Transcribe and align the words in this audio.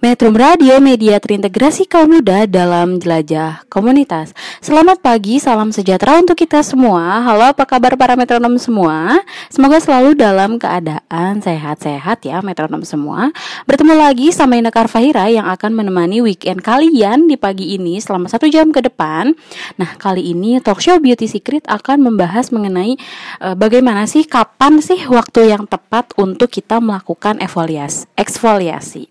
Metro 0.00 0.32
Radio, 0.32 0.80
media 0.80 1.20
terintegrasi 1.20 1.84
kaum 1.84 2.08
muda 2.08 2.48
dalam 2.48 2.96
jelajah 2.96 3.68
komunitas. 3.68 4.32
Selamat 4.64 4.96
pagi, 5.04 5.36
salam 5.36 5.76
sejahtera 5.76 6.16
untuk 6.16 6.40
kita 6.40 6.64
semua. 6.64 7.20
Halo, 7.20 7.52
apa 7.52 7.68
kabar 7.68 8.00
para 8.00 8.16
metronom 8.16 8.56
semua? 8.56 9.20
Semoga 9.52 9.76
selalu 9.76 10.16
dalam 10.16 10.56
keadaan 10.56 11.44
sehat-sehat 11.44 12.24
ya 12.24 12.40
metronom 12.40 12.80
semua. 12.80 13.28
Bertemu 13.68 13.92
lagi 13.92 14.32
sama 14.32 14.56
Ina 14.56 14.72
Karfahira 14.72 15.28
yang 15.28 15.44
akan 15.44 15.76
menemani 15.76 16.24
weekend 16.24 16.64
kalian 16.64 17.28
di 17.28 17.36
pagi 17.36 17.76
ini 17.76 18.00
selama 18.00 18.32
satu 18.32 18.48
jam 18.48 18.72
ke 18.72 18.80
depan. 18.80 19.36
Nah, 19.76 20.00
kali 20.00 20.32
ini 20.32 20.64
talk 20.64 20.80
show 20.80 20.96
Beauty 20.96 21.28
Secret 21.28 21.68
akan 21.68 22.08
membahas 22.08 22.48
mengenai 22.56 22.96
eh, 23.44 23.52
bagaimana 23.52 24.08
sih, 24.08 24.24
kapan 24.24 24.80
sih 24.80 25.04
waktu 25.12 25.52
yang 25.52 25.68
tepat 25.68 26.16
untuk 26.16 26.48
kita 26.48 26.80
melakukan 26.80 27.36
exfoliasi. 27.44 28.08
eksfoliasi. 28.16 29.04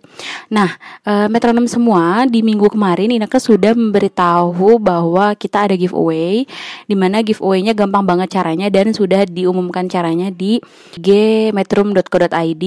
Nah, 0.49 0.78
eh, 1.05 1.27
metronom 1.27 1.65
semua 1.65 2.25
di 2.25 2.43
minggu 2.43 2.71
kemarin 2.71 3.11
Inaka 3.13 3.37
sudah 3.37 3.75
memberitahu 3.75 4.79
bahwa 4.79 5.33
kita 5.35 5.69
ada 5.69 5.75
giveaway 5.75 6.43
di 6.85 6.95
mana 6.95 7.23
giveaway-nya 7.23 7.77
gampang 7.77 8.03
banget 8.07 8.39
caranya 8.39 8.67
dan 8.67 8.91
sudah 8.91 9.23
diumumkan 9.27 9.87
caranya 9.87 10.31
di 10.31 10.59
gmetrum.co.id. 10.97 12.65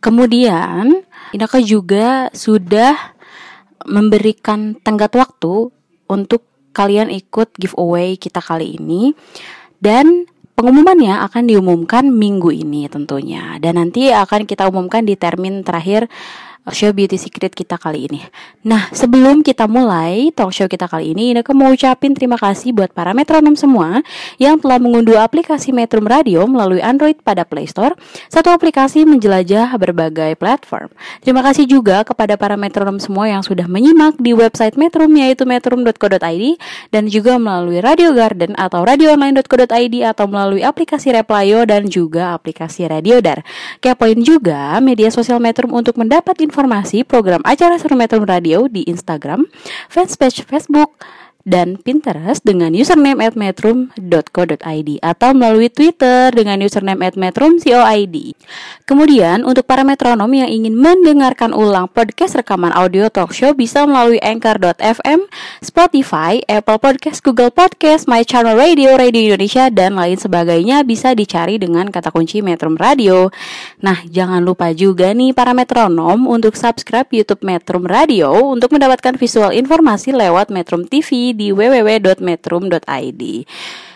Kemudian 0.00 0.84
Inaka 1.30 1.58
juga 1.62 2.28
sudah 2.34 2.96
memberikan 3.86 4.76
tenggat 4.80 5.14
waktu 5.16 5.70
untuk 6.10 6.44
kalian 6.74 7.10
ikut 7.10 7.54
giveaway 7.58 8.14
kita 8.18 8.38
kali 8.38 8.78
ini 8.78 9.14
dan 9.82 10.28
pengumumannya 10.54 11.24
akan 11.24 11.48
diumumkan 11.48 12.12
minggu 12.12 12.52
ini 12.52 12.84
tentunya 12.92 13.56
dan 13.58 13.80
nanti 13.80 14.12
akan 14.12 14.44
kita 14.44 14.68
umumkan 14.68 15.08
di 15.08 15.16
termin 15.16 15.64
terakhir 15.64 16.04
uh, 16.04 16.49
show 16.68 16.92
beauty 16.92 17.16
secret 17.16 17.56
kita 17.56 17.80
kali 17.80 18.04
ini. 18.04 18.20
Nah, 18.68 18.92
sebelum 18.92 19.40
kita 19.40 19.64
mulai 19.64 20.28
talk 20.36 20.52
show 20.52 20.68
kita 20.68 20.84
kali 20.84 21.16
ini, 21.16 21.32
Ineke 21.32 21.56
mau 21.56 21.72
ucapin 21.72 22.12
terima 22.12 22.36
kasih 22.36 22.76
buat 22.76 22.92
para 22.92 23.16
metronom 23.16 23.56
semua 23.56 24.04
yang 24.36 24.60
telah 24.60 24.76
mengunduh 24.76 25.16
aplikasi 25.16 25.72
Metrum 25.72 26.04
Radio 26.04 26.44
melalui 26.44 26.84
Android 26.84 27.16
pada 27.24 27.48
Play 27.48 27.64
Store. 27.64 27.96
Satu 28.28 28.52
aplikasi 28.52 29.08
menjelajah 29.08 29.72
berbagai 29.80 30.36
platform. 30.36 30.92
Terima 31.24 31.40
kasih 31.40 31.64
juga 31.64 32.04
kepada 32.04 32.36
para 32.36 32.60
metronom 32.60 33.00
semua 33.00 33.32
yang 33.32 33.40
sudah 33.40 33.64
menyimak 33.64 34.20
di 34.20 34.36
website 34.36 34.76
Metrum 34.76 35.08
yaitu 35.16 35.48
metrum.co.id 35.48 36.44
dan 36.92 37.04
juga 37.08 37.40
melalui 37.40 37.80
Radio 37.80 38.12
Garden 38.12 38.52
atau 38.60 38.84
radioonline.co.id 38.84 39.96
atau 40.04 40.26
melalui 40.28 40.60
aplikasi 40.60 41.16
Replayo 41.16 41.64
dan 41.64 41.88
juga 41.88 42.36
aplikasi 42.36 42.84
Radiodar. 42.84 43.40
Kepoin 43.80 44.20
juga 44.20 44.76
media 44.84 45.08
sosial 45.08 45.40
Metrum 45.40 45.72
untuk 45.72 45.96
mendapat 45.96 46.36
informasi 46.50 47.06
program 47.06 47.38
acara 47.46 47.78
seru 47.78 47.94
Metrum 47.94 48.26
Radio 48.26 48.66
di 48.66 48.82
Instagram, 48.90 49.46
fanpage 49.86 50.42
Facebook, 50.42 50.98
dan 51.48 51.80
Pinterest 51.80 52.44
dengan 52.44 52.76
username 52.76 53.24
at 53.24 53.34
metrum.co.id 53.36 54.90
atau 55.00 55.30
melalui 55.32 55.72
Twitter 55.72 56.32
dengan 56.34 56.60
username 56.60 57.00
at 57.08 57.16
metrumcoid. 57.16 58.16
Kemudian 58.84 59.46
untuk 59.46 59.64
para 59.64 59.86
metronom 59.86 60.28
yang 60.34 60.50
ingin 60.50 60.74
mendengarkan 60.76 61.54
ulang 61.54 61.86
podcast 61.88 62.36
rekaman 62.36 62.74
audio 62.74 63.06
talk 63.08 63.32
show 63.32 63.54
bisa 63.54 63.86
melalui 63.86 64.18
anchor.fm, 64.20 65.30
Spotify, 65.62 66.42
Apple 66.50 66.82
Podcast, 66.82 67.22
Google 67.22 67.54
Podcast, 67.54 68.10
My 68.10 68.26
Channel 68.26 68.58
Radio, 68.58 68.98
Radio 68.98 69.32
Indonesia, 69.32 69.70
dan 69.70 69.94
lain 69.94 70.18
sebagainya 70.18 70.82
bisa 70.82 71.14
dicari 71.14 71.56
dengan 71.56 71.88
kata 71.88 72.10
kunci 72.10 72.42
Metrum 72.42 72.74
Radio. 72.76 73.30
Nah, 73.80 74.02
jangan 74.10 74.42
lupa 74.42 74.74
juga 74.74 75.14
nih 75.14 75.32
para 75.32 75.54
metronom 75.54 76.26
untuk 76.26 76.58
subscribe 76.58 77.08
YouTube 77.14 77.46
Metrum 77.46 77.86
Radio 77.86 78.34
untuk 78.50 78.74
mendapatkan 78.74 79.16
visual 79.16 79.54
informasi 79.54 80.12
lewat 80.12 80.50
Metrum 80.50 80.84
TV 80.84 81.29
di 81.32 81.54
www.metrum.id. 81.54 83.22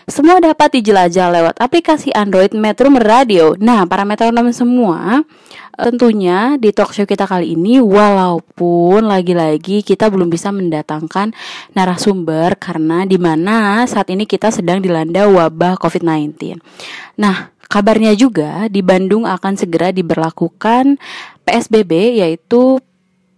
Semua 0.05 0.37
dapat 0.37 0.77
dijelajah 0.77 1.33
lewat 1.33 1.57
aplikasi 1.57 2.13
Android 2.13 2.53
Metrum 2.53 2.93
Radio. 3.01 3.57
Nah, 3.57 3.89
para 3.89 4.05
metronom 4.05 4.53
semua, 4.53 5.25
tentunya 5.73 6.61
di 6.61 6.69
talk 6.69 6.93
show 6.93 7.09
kita 7.09 7.25
kali 7.25 7.57
ini 7.57 7.81
walaupun 7.81 9.01
lagi-lagi 9.01 9.81
kita 9.81 10.13
belum 10.13 10.29
bisa 10.29 10.53
mendatangkan 10.53 11.33
narasumber 11.73 12.53
karena 12.61 13.09
di 13.09 13.17
mana 13.17 13.81
saat 13.89 14.13
ini 14.13 14.29
kita 14.29 14.53
sedang 14.53 14.77
dilanda 14.77 15.25
wabah 15.25 15.81
COVID-19. 15.81 16.61
Nah, 17.17 17.49
kabarnya 17.65 18.13
juga 18.13 18.69
di 18.69 18.85
Bandung 18.85 19.25
akan 19.25 19.57
segera 19.57 19.89
diberlakukan 19.89 21.01
PSBB 21.43 22.21
yaitu 22.21 22.77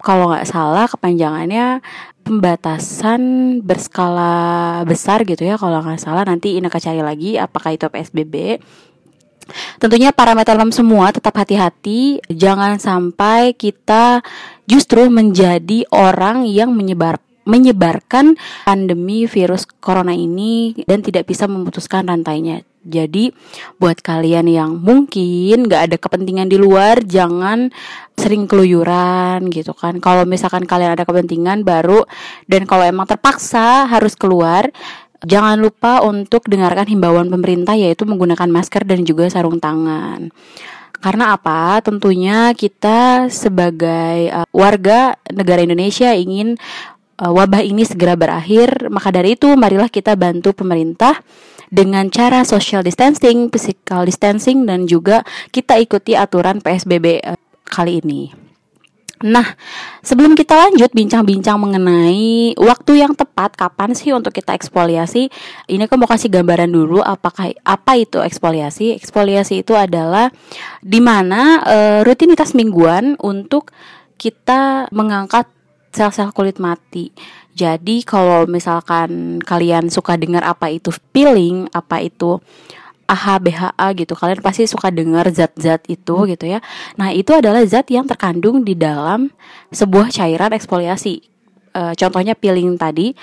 kalau 0.07 0.31
nggak 0.31 0.47
salah 0.47 0.87
kepanjangannya 0.87 1.83
pembatasan 2.23 3.21
berskala 3.59 4.79
besar 4.87 5.27
gitu 5.27 5.43
ya 5.43 5.59
kalau 5.59 5.83
nggak 5.83 5.99
salah. 5.99 6.23
Nanti 6.23 6.55
Inaka 6.55 6.79
cari 6.79 7.03
lagi 7.03 7.35
apakah 7.35 7.75
itu 7.75 7.91
PSBB 7.91 8.63
Tentunya 9.79 10.11
para 10.11 10.35
metronom 10.35 10.71
semua 10.75 11.11
tetap 11.15 11.35
hati-hati. 11.39 12.19
Jangan 12.27 12.77
sampai 12.77 13.55
kita 13.55 14.21
justru 14.67 15.07
menjadi 15.07 15.87
orang 15.91 16.45
yang 16.47 16.75
menyebar 16.75 17.23
menyebarkan 17.47 18.35
pandemi 18.67 19.23
virus 19.23 19.63
corona 19.79 20.11
ini 20.11 20.75
dan 20.83 20.99
tidak 20.99 21.31
bisa 21.31 21.47
memutuskan 21.47 22.03
rantainya. 22.03 22.67
Jadi 22.87 23.35
buat 23.75 23.99
kalian 23.99 24.47
yang 24.47 24.79
mungkin 24.79 25.67
gak 25.67 25.91
ada 25.91 25.97
kepentingan 25.99 26.47
di 26.47 26.55
luar 26.55 27.03
jangan 27.03 27.67
sering 28.15 28.47
keluyuran 28.47 29.51
gitu 29.51 29.75
kan. 29.75 29.99
Kalau 29.99 30.23
misalkan 30.23 30.63
kalian 30.63 30.95
ada 30.95 31.03
kepentingan 31.03 31.67
baru 31.67 32.07
dan 32.47 32.63
kalau 32.63 32.87
emang 32.87 33.05
terpaksa 33.05 33.85
harus 33.85 34.15
keluar 34.15 34.71
Jangan 35.25 35.57
lupa 35.57 36.05
untuk 36.05 36.45
dengarkan 36.45 36.85
himbauan 36.85 37.33
pemerintah 37.33 37.73
yaitu 37.73 38.05
menggunakan 38.05 38.53
masker 38.53 38.85
dan 38.85 39.01
juga 39.01 39.25
sarung 39.33 39.57
tangan. 39.57 40.29
Karena 41.01 41.33
apa? 41.33 41.81
Tentunya 41.81 42.53
kita 42.53 43.25
sebagai 43.33 44.29
uh, 44.29 44.45
warga 44.53 45.17
negara 45.33 45.65
Indonesia 45.65 46.13
ingin 46.13 46.57
uh, 47.17 47.33
wabah 47.33 47.65
ini 47.65 47.81
segera 47.81 48.13
berakhir. 48.13 48.93
Maka 48.93 49.09
dari 49.09 49.33
itu, 49.33 49.49
marilah 49.57 49.89
kita 49.89 50.13
bantu 50.13 50.53
pemerintah 50.53 51.17
dengan 51.67 52.07
cara 52.07 52.47
social 52.47 52.83
distancing, 52.83 53.51
physical 53.51 54.07
distancing, 54.07 54.63
dan 54.63 54.87
juga 54.87 55.23
kita 55.51 55.75
ikuti 55.79 56.15
aturan 56.15 56.63
PSBB 56.63 57.23
uh, 57.23 57.39
kali 57.67 57.99
ini. 58.03 58.47
Nah, 59.17 59.57
sebelum 60.05 60.37
kita 60.37 60.53
lanjut 60.53 60.93
bincang-bincang 60.93 61.57
mengenai 61.57 62.53
waktu 62.53 63.01
yang 63.01 63.17
tepat 63.17 63.57
kapan 63.57 63.97
sih 63.97 64.13
untuk 64.13 64.29
kita 64.29 64.53
eksfoliasi, 64.53 65.33
ini 65.73 65.89
aku 65.89 65.97
mau 65.97 66.05
kasih 66.05 66.29
gambaran 66.29 66.69
dulu 66.69 67.01
apakah 67.01 67.49
apa 67.65 67.97
itu 67.97 68.21
eksfoliasi. 68.21 68.93
Eksfoliasi 68.93 69.65
itu 69.65 69.73
adalah 69.73 70.29
di 70.85 71.01
mana 71.01 71.65
e, 71.65 71.77
rutinitas 72.05 72.53
mingguan 72.53 73.17
untuk 73.17 73.73
kita 74.21 74.85
mengangkat 74.93 75.49
sel-sel 75.89 76.29
kulit 76.29 76.61
mati. 76.61 77.09
Jadi 77.57 78.05
kalau 78.05 78.45
misalkan 78.45 79.41
kalian 79.41 79.89
suka 79.89 80.13
dengar 80.13 80.45
apa 80.45 80.69
itu 80.69 80.93
peeling, 81.09 81.65
apa 81.73 82.05
itu 82.05 82.37
AHA 83.07 83.35
BHA 83.39 83.87
gitu 83.97 84.13
kalian 84.13 84.43
pasti 84.43 84.67
suka 84.67 84.91
dengar 84.91 85.25
zat-zat 85.33 85.81
itu 85.89 86.15
gitu 86.29 86.45
ya. 86.45 86.61
Nah 86.99 87.09
itu 87.09 87.33
adalah 87.33 87.63
zat 87.65 87.89
yang 87.89 88.05
terkandung 88.05 88.61
di 88.61 88.77
dalam 88.77 89.31
sebuah 89.73 90.11
cairan 90.11 90.53
eksfoliasi. 90.53 91.23
E, 91.73 91.81
contohnya 91.97 92.35
peeling 92.37 92.75
tadi. 92.75 93.15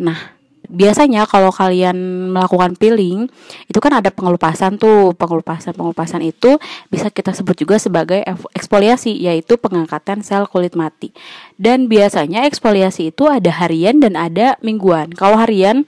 Nah 0.00 0.40
biasanya 0.72 1.28
kalau 1.28 1.52
kalian 1.52 1.94
melakukan 2.32 2.72
peeling 2.80 3.28
itu 3.68 3.78
kan 3.78 3.92
ada 3.92 4.08
pengelupasan 4.08 4.80
tuh 4.80 5.12
pengelupasan 5.12 5.76
pengelupasan 5.76 6.24
itu 6.24 6.56
bisa 6.88 7.12
kita 7.12 7.36
sebut 7.36 7.60
juga 7.60 7.76
sebagai 7.76 8.24
eksfoliasi 8.56 9.12
yaitu 9.12 9.60
pengangkatan 9.60 10.24
sel 10.24 10.48
kulit 10.48 10.72
mati 10.72 11.12
dan 11.60 11.92
biasanya 11.92 12.48
eksfoliasi 12.48 13.12
itu 13.12 13.28
ada 13.28 13.52
harian 13.52 14.00
dan 14.00 14.16
ada 14.16 14.56
mingguan 14.64 15.12
kalau 15.12 15.36
harian 15.36 15.84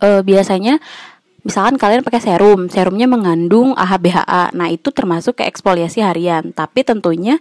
e, 0.00 0.20
biasanya 0.20 0.78
misalkan 1.46 1.78
kalian 1.78 2.02
pakai 2.02 2.18
serum, 2.18 2.66
serumnya 2.66 3.06
mengandung 3.06 3.70
AHA 3.78 3.98
BHA. 4.02 4.44
Nah, 4.58 4.66
itu 4.66 4.90
termasuk 4.90 5.38
ke 5.38 5.46
eksfoliasi 5.46 6.02
harian. 6.02 6.50
Tapi 6.50 6.82
tentunya 6.82 7.38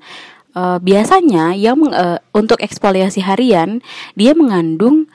e, 0.54 0.62
biasanya 0.78 1.58
yang 1.58 1.82
e, 1.90 2.22
untuk 2.38 2.62
eksfoliasi 2.62 3.26
harian 3.26 3.82
dia 4.14 4.38
mengandung 4.38 5.10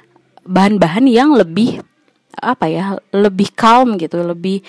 bahan-bahan 0.51 1.07
yang 1.07 1.39
lebih 1.39 1.79
apa 2.43 2.67
ya 2.67 2.99
lebih 3.15 3.55
calm 3.55 3.95
gitu 3.95 4.23
lebih 4.27 4.67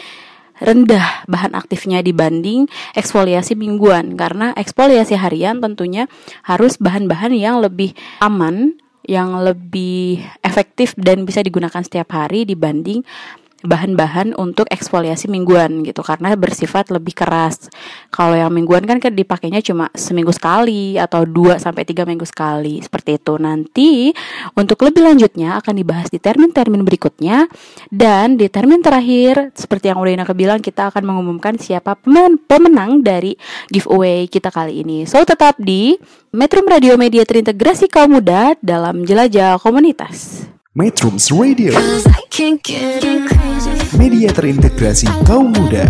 rendah 0.61 1.25
bahan 1.25 1.57
aktifnya 1.57 2.05
dibanding 2.05 2.69
eksfoliasi 2.93 3.57
mingguan. 3.57 4.13
Karena 4.13 4.53
eksfoliasi 4.53 5.17
harian 5.17 5.57
tentunya 5.57 6.05
harus 6.45 6.77
bahan-bahan 6.77 7.33
yang 7.33 7.59
lebih 7.59 7.97
aman 8.21 8.77
yang 9.01 9.41
lebih 9.41 10.21
efektif 10.45 10.93
dan 10.93 11.25
bisa 11.25 11.41
digunakan 11.41 11.81
setiap 11.81 12.13
hari 12.13 12.45
dibanding 12.45 13.01
bahan-bahan 13.61 14.33
untuk 14.37 14.65
eksfoliasi 14.69 15.29
mingguan 15.29 15.85
gitu 15.85 16.01
karena 16.01 16.33
bersifat 16.33 16.89
lebih 16.89 17.13
keras. 17.13 17.69
Kalau 18.09 18.33
yang 18.33 18.53
mingguan 18.53 18.85
kan 18.85 18.97
dipakainya 19.01 19.61
cuma 19.61 19.89
seminggu 19.93 20.33
sekali 20.33 20.97
atau 20.97 21.25
2 21.25 21.61
sampai 21.61 21.83
3 21.85 22.05
minggu 22.05 22.25
sekali 22.25 22.81
seperti 22.81 23.17
itu. 23.21 23.33
Nanti 23.37 24.11
untuk 24.57 24.81
lebih 24.85 25.05
lanjutnya 25.05 25.61
akan 25.61 25.73
dibahas 25.77 26.07
di 26.09 26.17
termin-termin 26.17 26.81
berikutnya 26.85 27.45
dan 27.89 28.37
di 28.37 28.49
termin 28.49 28.81
terakhir 28.81 29.53
seperti 29.53 29.93
yang 29.93 29.99
udah 30.01 30.11
Inaka 30.11 30.35
bilang 30.35 30.59
kita 30.59 30.91
akan 30.91 31.03
mengumumkan 31.07 31.55
siapa 31.55 31.95
pemen 31.95 32.35
pemenang 32.35 32.99
dari 32.99 33.37
giveaway 33.71 34.27
kita 34.27 34.51
kali 34.51 34.83
ini. 34.83 35.07
So 35.07 35.23
tetap 35.23 35.55
di 35.57 35.95
Metro 36.35 36.63
Radio 36.63 36.95
Media 36.95 37.23
terintegrasi 37.23 37.87
kaum 37.91 38.19
muda 38.19 38.55
dalam 38.59 39.03
jelajah 39.07 39.59
komunitas. 39.59 40.47
Metrums 40.71 41.27
Radio, 41.35 41.75
media 43.99 44.31
terintegrasi 44.31 45.03
kaum 45.27 45.51
muda. 45.51 45.83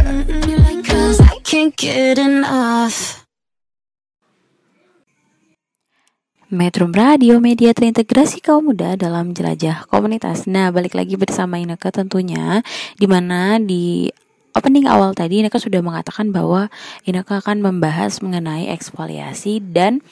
Metro 6.50 6.90
Radio 6.90 7.38
Media 7.38 7.78
terintegrasi 7.78 8.42
kaum 8.42 8.74
muda 8.74 8.98
dalam 8.98 9.38
jelajah 9.38 9.86
komunitas. 9.86 10.50
Nah, 10.50 10.74
balik 10.74 10.98
lagi 10.98 11.14
bersama 11.14 11.62
Ineke 11.62 11.94
tentunya 11.94 12.66
di 12.98 13.06
mana 13.06 13.62
di 13.62 14.10
opening 14.56 14.88
awal 14.88 15.16
tadi 15.16 15.40
Ineke 15.42 15.60
sudah 15.60 15.80
mengatakan 15.80 16.32
bahwa 16.36 16.68
Ineke 17.08 17.32
akan 17.32 17.64
membahas 17.64 18.20
mengenai 18.20 18.72
eksfoliasi 18.72 19.64
dan 19.64 20.04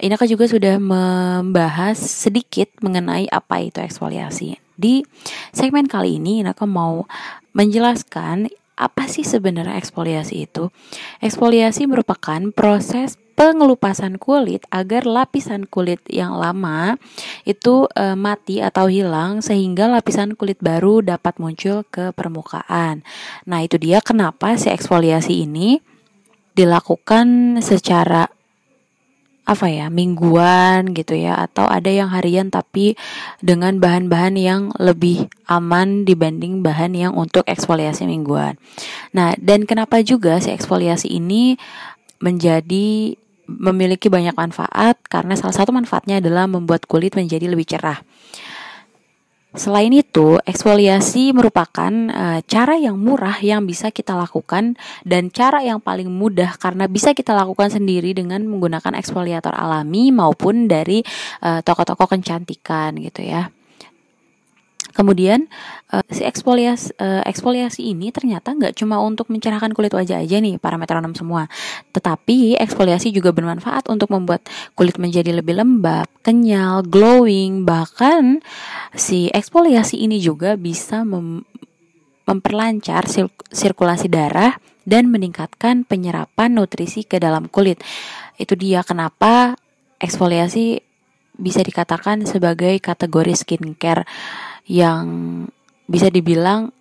Ineke 0.00 0.28
juga 0.28 0.48
sudah 0.48 0.76
membahas 0.76 1.96
sedikit 1.96 2.68
mengenai 2.84 3.28
apa 3.32 3.60
itu 3.64 3.80
eksfoliasi. 3.80 4.60
Di 4.76 5.04
segmen 5.56 5.88
kali 5.88 6.20
ini 6.20 6.44
Ineke 6.44 6.68
mau 6.68 7.08
menjelaskan 7.56 8.52
apa 8.76 9.08
sih 9.08 9.24
sebenarnya 9.24 9.80
eksfoliasi 9.80 10.44
itu? 10.44 10.68
Eksfoliasi 11.24 11.88
merupakan 11.88 12.52
proses 12.52 13.16
pengelupasan 13.36 14.16
kulit 14.16 14.64
agar 14.72 15.04
lapisan 15.04 15.68
kulit 15.68 16.00
yang 16.08 16.40
lama 16.40 16.96
itu 17.44 17.84
e, 17.92 18.16
mati 18.16 18.64
atau 18.64 18.88
hilang 18.88 19.44
sehingga 19.44 19.92
lapisan 19.92 20.32
kulit 20.36 20.56
baru 20.60 21.04
dapat 21.04 21.36
muncul 21.36 21.84
ke 21.88 22.16
permukaan. 22.16 23.04
Nah, 23.44 23.60
itu 23.60 23.76
dia 23.76 24.00
kenapa 24.00 24.56
si 24.56 24.72
eksfoliasi 24.72 25.44
ini 25.44 25.80
dilakukan 26.56 27.60
secara 27.60 28.32
apa 29.46 29.70
ya 29.70 29.86
mingguan 29.86 30.90
gitu 30.90 31.14
ya 31.14 31.38
atau 31.38 31.70
ada 31.70 31.86
yang 31.86 32.10
harian 32.10 32.50
tapi 32.50 32.98
dengan 33.38 33.78
bahan-bahan 33.78 34.34
yang 34.34 34.62
lebih 34.82 35.30
aman 35.46 36.02
dibanding 36.02 36.66
bahan 36.66 36.98
yang 36.98 37.14
untuk 37.14 37.46
eksfoliasi 37.46 38.10
mingguan. 38.10 38.58
Nah 39.14 39.38
dan 39.38 39.62
kenapa 39.62 40.02
juga 40.02 40.42
si 40.42 40.50
eksfoliasi 40.50 41.06
ini 41.14 41.54
menjadi 42.18 43.14
memiliki 43.46 44.10
banyak 44.10 44.34
manfaat 44.34 44.98
karena 45.06 45.38
salah 45.38 45.54
satu 45.54 45.70
manfaatnya 45.70 46.18
adalah 46.18 46.50
membuat 46.50 46.82
kulit 46.90 47.14
menjadi 47.14 47.46
lebih 47.46 47.70
cerah. 47.70 48.02
Selain 49.54 49.88
itu, 49.88 50.36
eksfoliasi 50.44 51.32
merupakan 51.32 51.88
e, 51.88 52.44
cara 52.44 52.76
yang 52.76 53.00
murah 53.00 53.40
yang 53.40 53.64
bisa 53.64 53.88
kita 53.88 54.12
lakukan 54.12 54.76
dan 55.06 55.32
cara 55.32 55.64
yang 55.64 55.80
paling 55.80 56.12
mudah 56.12 56.60
karena 56.60 56.84
bisa 56.84 57.16
kita 57.16 57.32
lakukan 57.32 57.72
sendiri 57.72 58.12
dengan 58.12 58.44
menggunakan 58.44 58.92
eksfoliator 58.98 59.56
alami 59.56 60.12
maupun 60.12 60.68
dari 60.68 61.00
e, 61.40 61.50
toko-toko 61.64 62.04
kecantikan 62.04 63.00
gitu 63.00 63.24
ya. 63.24 63.55
Kemudian 64.96 65.44
uh, 65.92 66.00
si 66.08 66.24
eksfoliasi 66.24 66.96
uh, 66.96 67.20
eksfoliasi 67.28 67.84
ini 67.92 68.08
ternyata 68.08 68.56
nggak 68.56 68.80
cuma 68.80 68.96
untuk 69.04 69.28
mencerahkan 69.28 69.76
kulit 69.76 69.92
wajah 69.92 70.24
aja 70.24 70.40
nih 70.40 70.56
para 70.56 70.80
metronom 70.80 71.12
semua, 71.12 71.52
tetapi 71.92 72.56
eksfoliasi 72.56 73.12
juga 73.12 73.36
bermanfaat 73.36 73.92
untuk 73.92 74.08
membuat 74.08 74.48
kulit 74.72 74.96
menjadi 74.96 75.36
lebih 75.36 75.60
lembab, 75.60 76.08
kenyal, 76.24 76.80
glowing, 76.80 77.68
bahkan 77.68 78.40
si 78.96 79.28
eksfoliasi 79.36 80.00
ini 80.00 80.16
juga 80.16 80.56
bisa 80.56 81.04
mem 81.04 81.44
memperlancar 82.26 83.06
sirkulasi 83.52 84.10
darah 84.10 84.58
dan 84.82 85.06
meningkatkan 85.12 85.86
penyerapan 85.86 86.58
nutrisi 86.58 87.06
ke 87.06 87.22
dalam 87.22 87.46
kulit. 87.46 87.78
Itu 88.34 88.58
dia 88.58 88.82
kenapa 88.82 89.54
eksfoliasi 90.02 90.82
bisa 91.36 91.60
dikatakan 91.60 92.24
sebagai 92.24 92.76
kategori 92.80 93.36
skincare 93.36 94.08
yang 94.66 95.06
bisa 95.86 96.10
dibilang 96.10 96.74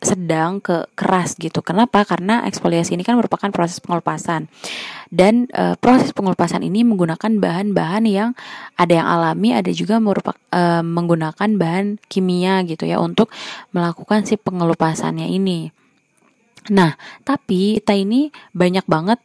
sedang 0.00 0.64
ke 0.64 0.88
keras 0.96 1.36
gitu. 1.36 1.60
Kenapa? 1.60 2.08
Karena 2.08 2.48
eksfoliasi 2.48 2.96
ini 2.96 3.04
kan 3.04 3.20
merupakan 3.20 3.52
proses 3.52 3.84
pengelupasan. 3.84 4.48
Dan 5.12 5.44
e, 5.52 5.76
proses 5.76 6.16
pengelupasan 6.16 6.64
ini 6.64 6.88
menggunakan 6.88 7.36
bahan-bahan 7.36 8.08
yang 8.08 8.32
ada 8.80 8.92
yang 8.96 9.04
alami, 9.04 9.52
ada 9.52 9.68
juga 9.76 10.00
merupakan 10.00 10.40
e, 10.48 10.80
menggunakan 10.80 11.50
bahan 11.52 12.00
kimia 12.08 12.64
gitu 12.64 12.88
ya 12.88 12.96
untuk 12.96 13.28
melakukan 13.76 14.24
si 14.24 14.40
pengelupasannya 14.40 15.28
ini. 15.28 15.68
Nah, 16.72 16.96
tapi 17.24 17.80
kita 17.80 17.92
ini 17.92 18.32
banyak 18.56 18.88
banget 18.88 19.20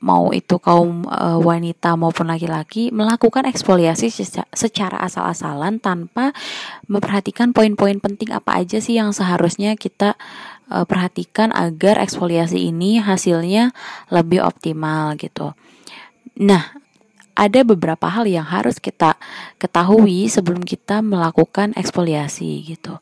mau 0.00 0.32
itu 0.32 0.56
kaum 0.56 1.04
e, 1.04 1.26
wanita 1.44 1.92
maupun 1.94 2.32
laki-laki 2.32 2.88
melakukan 2.88 3.44
eksfoliasi 3.44 4.08
secara 4.56 4.96
asal-asalan 5.04 5.76
tanpa 5.76 6.32
memperhatikan 6.88 7.52
poin-poin 7.52 8.00
penting 8.00 8.32
apa 8.32 8.64
aja 8.64 8.80
sih 8.80 8.96
yang 8.96 9.12
seharusnya 9.12 9.76
kita 9.76 10.16
e, 10.72 10.88
perhatikan 10.88 11.52
agar 11.52 12.00
eksfoliasi 12.00 12.72
ini 12.72 13.04
hasilnya 13.04 13.76
lebih 14.08 14.40
optimal 14.40 15.20
gitu. 15.20 15.52
Nah, 16.40 16.72
ada 17.36 17.60
beberapa 17.60 18.08
hal 18.08 18.24
yang 18.24 18.48
harus 18.48 18.80
kita 18.80 19.20
ketahui 19.60 20.32
sebelum 20.32 20.64
kita 20.64 21.04
melakukan 21.04 21.76
eksfoliasi 21.76 22.64
gitu. 22.72 22.96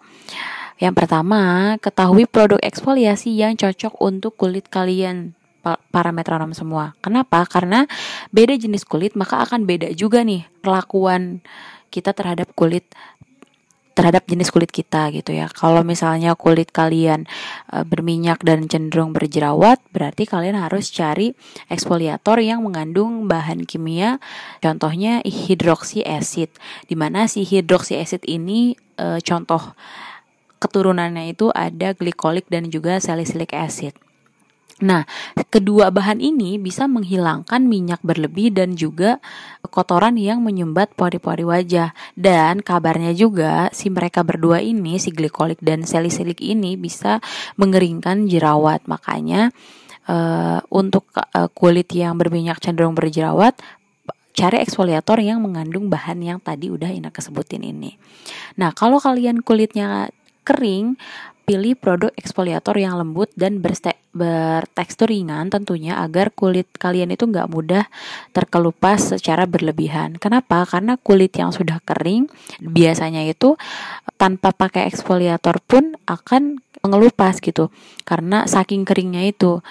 Yang 0.82 0.94
pertama, 0.94 1.74
ketahui 1.78 2.26
produk 2.26 2.58
eksfoliasi 2.58 3.34
yang 3.38 3.54
cocok 3.54 3.98
untuk 4.02 4.34
kulit 4.34 4.66
kalian 4.66 5.37
para 5.92 6.14
metronom 6.14 6.56
semua. 6.56 6.96
Kenapa? 7.04 7.44
Karena 7.44 7.84
beda 8.32 8.56
jenis 8.56 8.88
kulit 8.88 9.12
maka 9.18 9.44
akan 9.44 9.68
beda 9.68 9.92
juga 9.92 10.24
nih 10.24 10.48
perlakuan 10.64 11.44
kita 11.92 12.16
terhadap 12.16 12.48
kulit 12.56 12.88
terhadap 13.98 14.30
jenis 14.30 14.54
kulit 14.54 14.70
kita 14.70 15.10
gitu 15.10 15.34
ya. 15.34 15.50
Kalau 15.50 15.82
misalnya 15.82 16.38
kulit 16.38 16.70
kalian 16.70 17.26
e, 17.66 17.82
berminyak 17.82 18.46
dan 18.46 18.70
cenderung 18.70 19.10
berjerawat, 19.10 19.82
berarti 19.90 20.22
kalian 20.22 20.54
harus 20.54 20.94
cari 20.94 21.34
eksfoliator 21.66 22.38
yang 22.38 22.62
mengandung 22.62 23.26
bahan 23.26 23.66
kimia, 23.66 24.22
contohnya 24.62 25.18
hidroksi 25.26 26.06
acid. 26.06 26.46
Di 26.86 26.94
mana 26.94 27.26
si 27.26 27.42
hidroksi 27.42 27.98
acid 27.98 28.22
ini 28.30 28.78
e, 28.94 29.18
contoh 29.18 29.74
keturunannya 30.62 31.34
itu 31.34 31.50
ada 31.50 31.90
glikolik 31.90 32.46
dan 32.46 32.70
juga 32.70 33.02
salicylic 33.02 33.50
acid. 33.50 33.98
Nah, 34.78 35.02
kedua 35.50 35.90
bahan 35.90 36.22
ini 36.22 36.54
bisa 36.54 36.86
menghilangkan 36.86 37.66
minyak 37.66 37.98
berlebih 38.06 38.54
dan 38.54 38.78
juga 38.78 39.18
kotoran 39.74 40.14
yang 40.14 40.38
menyumbat 40.38 40.94
pori-pori 40.94 41.42
wajah. 41.42 41.90
Dan 42.14 42.62
kabarnya 42.62 43.10
juga 43.10 43.74
si 43.74 43.90
mereka 43.90 44.22
berdua 44.22 44.62
ini, 44.62 45.02
si 45.02 45.10
glikolik 45.10 45.58
dan 45.58 45.82
salicylic 45.82 46.38
ini 46.38 46.78
bisa 46.78 47.18
mengeringkan 47.58 48.30
jerawat. 48.30 48.86
Makanya 48.86 49.50
uh, 50.06 50.62
untuk 50.70 51.10
uh, 51.14 51.50
kulit 51.50 51.90
yang 51.90 52.14
berminyak 52.14 52.62
cenderung 52.62 52.94
berjerawat, 52.94 53.58
cari 54.38 54.62
eksfoliator 54.62 55.18
yang 55.18 55.42
mengandung 55.42 55.90
bahan 55.90 56.22
yang 56.22 56.38
tadi 56.38 56.70
udah 56.70 56.86
Ina 56.86 57.10
kesebutin 57.10 57.66
ini. 57.66 57.98
Nah, 58.62 58.70
kalau 58.70 59.02
kalian 59.02 59.42
kulitnya 59.42 60.14
kering, 60.46 60.94
pilih 61.48 61.80
produk 61.80 62.12
eksfoliator 62.12 62.76
yang 62.76 63.00
lembut 63.00 63.32
dan 63.32 63.64
bertekstur 64.12 65.08
ringan 65.08 65.48
tentunya 65.48 65.96
agar 65.96 66.28
kulit 66.28 66.68
kalian 66.76 67.08
itu 67.08 67.24
nggak 67.24 67.48
mudah 67.48 67.88
terkelupas 68.36 69.16
secara 69.16 69.48
berlebihan. 69.48 70.20
Kenapa? 70.20 70.68
Karena 70.68 71.00
kulit 71.00 71.32
yang 71.40 71.48
sudah 71.48 71.80
kering 71.80 72.28
biasanya 72.60 73.24
itu 73.24 73.56
tanpa 74.20 74.52
pakai 74.52 74.92
eksfoliator 74.92 75.64
pun 75.64 75.96
akan 76.04 76.60
mengelupas 76.84 77.40
gitu. 77.40 77.72
Karena 78.04 78.44
saking 78.44 78.84
keringnya 78.84 79.24
itu. 79.24 79.64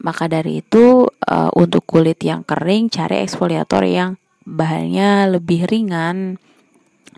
Maka 0.00 0.30
dari 0.30 0.62
itu 0.62 1.10
uh, 1.10 1.50
untuk 1.58 1.84
kulit 1.90 2.22
yang 2.22 2.46
kering 2.46 2.86
cari 2.88 3.26
eksfoliator 3.26 3.82
yang 3.82 4.14
bahannya 4.46 5.36
lebih 5.36 5.66
ringan 5.66 6.40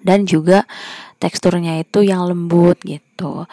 dan 0.02 0.28
juga 0.28 0.68
teksturnya 1.23 1.78
itu 1.82 2.02
yang 2.02 2.26
lembut 2.26 2.78
gitu. 2.82 3.47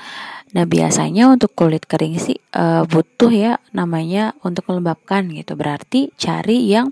Nah 0.49 0.65
biasanya 0.65 1.29
untuk 1.29 1.53
kulit 1.53 1.85
kering 1.85 2.17
sih 2.17 2.41
uh, 2.57 2.81
butuh 2.89 3.29
ya 3.29 3.61
namanya 3.69 4.33
untuk 4.41 4.65
melembabkan 4.67 5.29
gitu. 5.29 5.53
Berarti 5.53 6.09
cari 6.17 6.65
yang 6.65 6.89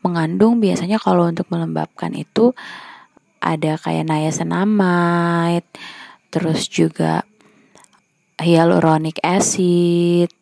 mengandung 0.00 0.58
biasanya 0.58 0.96
kalau 0.96 1.28
untuk 1.28 1.44
melembabkan 1.52 2.16
itu 2.16 2.56
ada 3.44 3.76
kayak 3.76 4.08
niacinamide, 4.08 5.68
terus 6.32 6.64
juga 6.72 7.28
hyaluronic 8.40 9.20
acid 9.20 10.32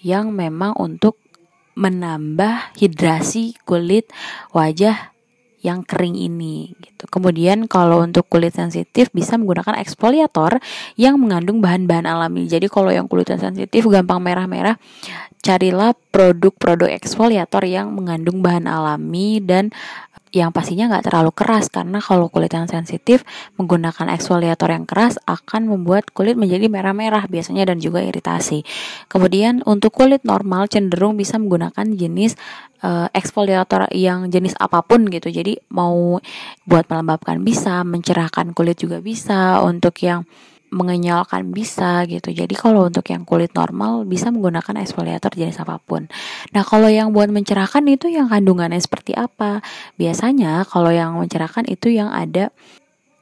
yang 0.00 0.32
memang 0.32 0.72
untuk 0.80 1.20
menambah 1.76 2.74
hidrasi 2.80 3.60
kulit 3.68 4.08
wajah 4.56 5.13
yang 5.64 5.80
kering 5.80 6.12
ini 6.12 6.76
gitu. 6.76 7.08
Kemudian 7.08 7.64
kalau 7.64 8.04
untuk 8.04 8.28
kulit 8.28 8.52
sensitif 8.52 9.08
bisa 9.16 9.40
menggunakan 9.40 9.80
eksfoliator 9.80 10.60
yang 11.00 11.16
mengandung 11.16 11.64
bahan-bahan 11.64 12.04
alami. 12.04 12.44
Jadi 12.44 12.68
kalau 12.68 12.92
yang 12.92 13.08
kulit 13.08 13.32
sensitif 13.32 13.88
gampang 13.88 14.20
merah-merah, 14.20 14.76
carilah 15.40 15.96
produk-produk 16.12 16.92
eksfoliator 16.92 17.64
yang 17.64 17.96
mengandung 17.96 18.44
bahan 18.44 18.68
alami 18.68 19.40
dan 19.40 19.72
yang 20.34 20.50
pastinya 20.50 20.90
nggak 20.90 21.06
terlalu 21.06 21.30
keras 21.30 21.70
karena 21.70 22.02
kalau 22.02 22.26
kulit 22.26 22.50
yang 22.50 22.66
sensitif 22.66 23.22
menggunakan 23.54 24.10
eksfoliator 24.10 24.74
yang 24.74 24.84
keras 24.84 25.14
akan 25.30 25.70
membuat 25.70 26.10
kulit 26.10 26.34
menjadi 26.34 26.66
merah-merah 26.66 27.30
biasanya 27.30 27.70
dan 27.70 27.78
juga 27.78 28.02
iritasi. 28.02 28.66
Kemudian 29.06 29.62
untuk 29.62 29.94
kulit 29.94 30.26
normal 30.26 30.66
cenderung 30.66 31.14
bisa 31.14 31.38
menggunakan 31.38 31.86
jenis 31.94 32.34
uh, 32.82 33.06
eksfoliator 33.14 33.88
yang 33.94 34.28
jenis 34.28 34.58
apa 34.58 34.82
pun 34.82 35.06
gitu. 35.08 35.30
Jadi 35.30 35.56
mau 35.70 36.18
buat 36.66 36.84
melembabkan 36.90 37.40
bisa, 37.40 37.86
mencerahkan 37.86 38.52
kulit 38.52 38.82
juga 38.82 38.98
bisa, 38.98 39.62
untuk 39.62 39.94
yang 40.02 40.26
mengenyalkan 40.74 41.54
bisa 41.54 42.02
gitu. 42.10 42.34
Jadi 42.34 42.52
kalau 42.58 42.90
untuk 42.90 43.06
yang 43.06 43.22
kulit 43.22 43.54
normal 43.54 44.02
bisa 44.02 44.34
menggunakan 44.34 44.82
eksfoliator 44.82 45.30
jenis 45.38 45.62
apa 45.62 45.78
pun. 45.78 46.10
Nah, 46.50 46.66
kalau 46.66 46.90
yang 46.90 47.14
buat 47.14 47.30
mencerahkan 47.30 47.86
itu 47.86 48.10
yang 48.10 48.26
kandungannya 48.26 48.82
seperti 48.82 49.14
apa? 49.14 49.62
Biasanya 49.94 50.66
kalau 50.66 50.90
yang 50.90 51.14
mencerahkan 51.14 51.70
itu 51.70 51.94
yang 51.94 52.10
ada 52.10 52.50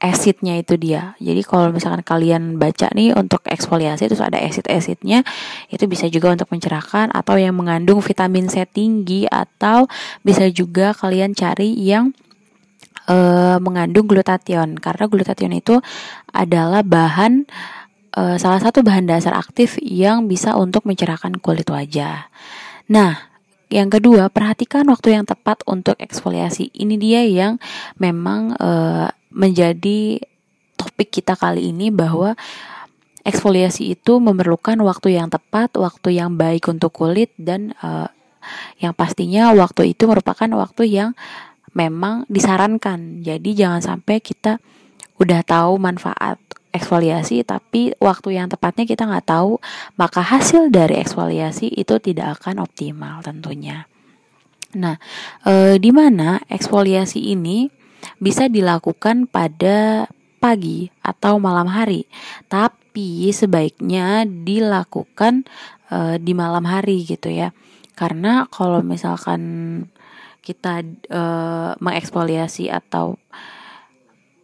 acidnya 0.03 0.59
itu 0.59 0.75
dia. 0.75 1.15
Jadi 1.23 1.41
kalau 1.47 1.71
misalkan 1.71 2.03
kalian 2.03 2.59
baca 2.59 2.91
nih 2.91 3.15
untuk 3.15 3.39
eksfoliasi 3.47 4.11
terus 4.11 4.19
ada 4.19 4.35
acid-acidnya 4.35 5.23
itu 5.71 5.87
bisa 5.87 6.11
juga 6.11 6.35
untuk 6.35 6.51
mencerahkan 6.51 7.15
atau 7.15 7.39
yang 7.39 7.55
mengandung 7.55 8.03
vitamin 8.03 8.51
C 8.51 8.67
tinggi 8.67 9.23
atau 9.31 9.87
bisa 10.19 10.51
juga 10.51 10.91
kalian 10.91 11.31
cari 11.31 11.71
yang 11.79 12.11
uh, 13.07 13.57
mengandung 13.59 14.07
glutathione 14.07 14.79
karena 14.79 15.05
glutathione 15.07 15.59
itu 15.59 15.79
adalah 16.31 16.81
bahan 16.85 17.47
uh, 18.15 18.37
salah 18.39 18.61
satu 18.61 18.85
bahan 18.85 19.09
dasar 19.09 19.35
aktif 19.35 19.77
yang 19.81 20.29
bisa 20.29 20.55
untuk 20.55 20.85
mencerahkan 20.87 21.39
kulit 21.41 21.67
wajah. 21.67 22.29
Nah, 22.89 23.33
yang 23.73 23.89
kedua, 23.89 24.29
perhatikan 24.29 24.85
waktu 24.85 25.17
yang 25.17 25.25
tepat 25.25 25.65
untuk 25.65 25.97
eksfoliasi. 25.97 26.69
Ini 26.77 26.95
dia 27.01 27.21
yang 27.25 27.57
memang 27.97 28.53
uh, 28.61 29.09
menjadi 29.33 30.21
topik 30.77 31.09
kita 31.09 31.33
kali 31.33 31.73
ini 31.73 31.89
bahwa 31.89 32.37
eksfoliasi 33.23 33.95
itu 33.97 34.19
memerlukan 34.19 34.77
waktu 34.83 35.17
yang 35.17 35.31
tepat, 35.31 35.73
waktu 35.79 36.21
yang 36.21 36.35
baik 36.35 36.69
untuk 36.69 36.93
kulit 36.93 37.31
dan 37.39 37.73
uh, 37.81 38.11
yang 38.77 38.91
pastinya 38.91 39.55
waktu 39.55 39.95
itu 39.95 40.03
merupakan 40.05 40.51
waktu 40.59 40.91
yang 40.91 41.09
memang 41.73 42.25
disarankan. 42.29 43.21
Jadi 43.21 43.57
jangan 43.57 43.81
sampai 43.81 44.21
kita 44.21 44.57
udah 45.21 45.41
tahu 45.45 45.77
manfaat 45.77 46.41
eksfoliasi 46.73 47.45
tapi 47.45 47.93
waktu 48.01 48.41
yang 48.41 48.49
tepatnya 48.49 48.89
kita 48.89 49.05
nggak 49.05 49.29
tahu 49.29 49.61
maka 49.93 50.25
hasil 50.25 50.73
dari 50.73 50.97
eksfoliasi 51.05 51.69
itu 51.69 52.01
tidak 52.01 52.41
akan 52.41 52.65
optimal 52.65 53.21
tentunya. 53.21 53.85
Nah, 54.73 54.97
e, 55.45 55.77
di 55.77 55.93
mana 55.93 56.41
eksfoliasi 56.49 57.29
ini 57.29 57.69
bisa 58.17 58.49
dilakukan 58.49 59.29
pada 59.29 60.09
pagi 60.41 60.89
atau 61.05 61.37
malam 61.37 61.69
hari, 61.69 62.09
tapi 62.49 63.29
sebaiknya 63.29 64.25
dilakukan 64.25 65.45
e, 65.93 66.17
di 66.17 66.33
malam 66.33 66.65
hari 66.65 67.05
gitu 67.05 67.29
ya. 67.29 67.53
Karena 67.93 68.49
kalau 68.49 68.81
misalkan 68.81 69.41
kita 70.43 70.83
uh, 71.09 71.71
mengeksfoliasi 71.79 72.67
atau 72.67 73.15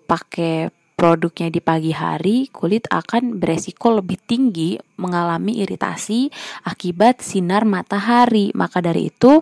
pakai 0.08 0.72
produknya 0.96 1.48
di 1.48 1.62
pagi 1.64 1.92
hari, 1.96 2.52
kulit 2.52 2.88
akan 2.92 3.40
beresiko 3.40 4.00
lebih 4.00 4.20
tinggi 4.24 4.76
mengalami 5.00 5.64
iritasi 5.64 6.32
akibat 6.68 7.24
sinar 7.24 7.64
matahari. 7.64 8.52
Maka 8.56 8.84
dari 8.84 9.12
itu 9.12 9.40